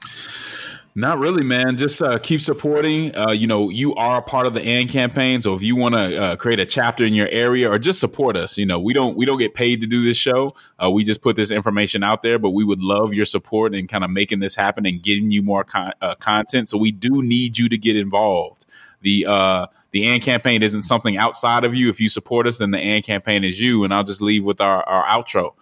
Not 0.94 1.18
really, 1.18 1.42
man. 1.42 1.78
Just 1.78 2.02
uh, 2.02 2.18
keep 2.18 2.42
supporting. 2.42 3.16
Uh, 3.16 3.30
you 3.30 3.46
know, 3.46 3.70
you 3.70 3.94
are 3.94 4.18
a 4.18 4.22
part 4.22 4.46
of 4.46 4.52
the 4.52 4.60
AND 4.60 4.90
campaign, 4.90 5.40
so 5.40 5.54
if 5.54 5.62
you 5.62 5.74
want 5.74 5.94
to 5.94 6.22
uh, 6.22 6.36
create 6.36 6.60
a 6.60 6.66
chapter 6.66 7.02
in 7.02 7.14
your 7.14 7.28
area 7.28 7.70
or 7.70 7.78
just 7.78 7.98
support 7.98 8.36
us, 8.36 8.58
you 8.58 8.66
know, 8.66 8.78
we 8.78 8.92
don't 8.92 9.16
we 9.16 9.24
don't 9.24 9.38
get 9.38 9.54
paid 9.54 9.80
to 9.80 9.86
do 9.86 10.04
this 10.04 10.18
show. 10.18 10.54
Uh, 10.82 10.90
we 10.90 11.02
just 11.02 11.22
put 11.22 11.34
this 11.34 11.50
information 11.50 12.04
out 12.04 12.20
there, 12.20 12.38
but 12.38 12.50
we 12.50 12.62
would 12.62 12.82
love 12.82 13.14
your 13.14 13.24
support 13.24 13.74
in 13.74 13.86
kind 13.86 14.04
of 14.04 14.10
making 14.10 14.40
this 14.40 14.54
happen 14.54 14.84
and 14.84 15.02
getting 15.02 15.30
you 15.30 15.40
more 15.42 15.64
con- 15.64 15.94
uh, 16.02 16.14
content. 16.16 16.68
So 16.68 16.76
we 16.76 16.92
do 16.92 17.22
need 17.22 17.56
you 17.56 17.70
to 17.70 17.78
get 17.78 17.96
involved. 17.96 18.66
The 19.00 19.24
uh, 19.26 19.66
the 19.92 20.06
AND 20.06 20.22
campaign 20.22 20.62
isn't 20.62 20.82
something 20.82 21.16
outside 21.16 21.64
of 21.64 21.74
you. 21.74 21.88
If 21.88 22.00
you 22.00 22.10
support 22.10 22.46
us, 22.46 22.58
then 22.58 22.70
the 22.70 22.78
AND 22.78 23.04
campaign 23.04 23.44
is 23.44 23.58
you. 23.58 23.82
And 23.84 23.94
I'll 23.94 24.04
just 24.04 24.20
leave 24.20 24.44
with 24.44 24.60
our, 24.60 24.82
our 24.82 25.06
outro. 25.06 25.54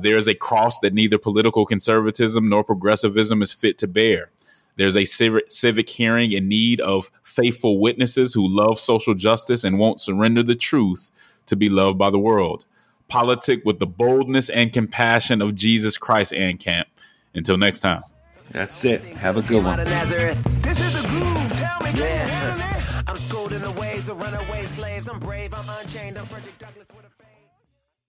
there 0.00 0.16
is 0.16 0.28
a 0.28 0.34
cross 0.34 0.78
that 0.80 0.94
neither 0.94 1.18
political 1.18 1.66
conservatism 1.66 2.48
nor 2.48 2.62
progressivism 2.62 3.42
is 3.42 3.52
fit 3.52 3.78
to 3.78 3.88
bear. 3.88 4.30
There's 4.76 4.96
a 4.96 5.04
civic, 5.04 5.50
civic 5.50 5.88
hearing 5.88 6.32
in 6.32 6.48
need 6.48 6.80
of 6.80 7.10
faithful 7.22 7.78
witnesses 7.80 8.34
who 8.34 8.48
love 8.48 8.80
social 8.80 9.14
justice 9.14 9.64
and 9.64 9.78
won't 9.78 10.00
surrender 10.00 10.42
the 10.42 10.54
truth 10.54 11.10
to 11.46 11.56
be 11.56 11.68
loved 11.68 11.98
by 11.98 12.10
the 12.10 12.18
world. 12.18 12.64
Politic 13.08 13.62
with 13.64 13.78
the 13.78 13.86
boldness 13.86 14.48
and 14.50 14.72
compassion 14.72 15.40
of 15.42 15.54
Jesus 15.54 15.96
Christ 15.98 16.32
and 16.32 16.58
camp. 16.58 16.88
Until 17.34 17.56
next 17.56 17.80
time. 17.80 18.02
That's 18.50 18.84
it. 18.84 19.02
Have 19.02 19.36
a 19.36 19.42
good 19.42 19.64
one. 19.64 19.78
This 19.78 20.12
is 20.80 21.02
the 21.02 21.08
groove. 21.08 21.52
Tell 21.52 21.80
me, 21.80 21.90
yeah. 21.98 23.02
I'm 23.06 23.16
schooled 23.16 23.52
in 23.52 23.62
the 23.62 23.72
ways 23.72 24.08
of 24.08 24.18
runaway 24.18 24.64
slaves. 24.64 25.08
I'm 25.08 25.18
brave. 25.18 25.52
I'm 25.54 25.68
unchained. 25.80 26.18
I'm 26.18 26.26
Frederick 26.26 26.58
Douglass 26.58 26.88
with 26.96 27.04
a 27.06 27.23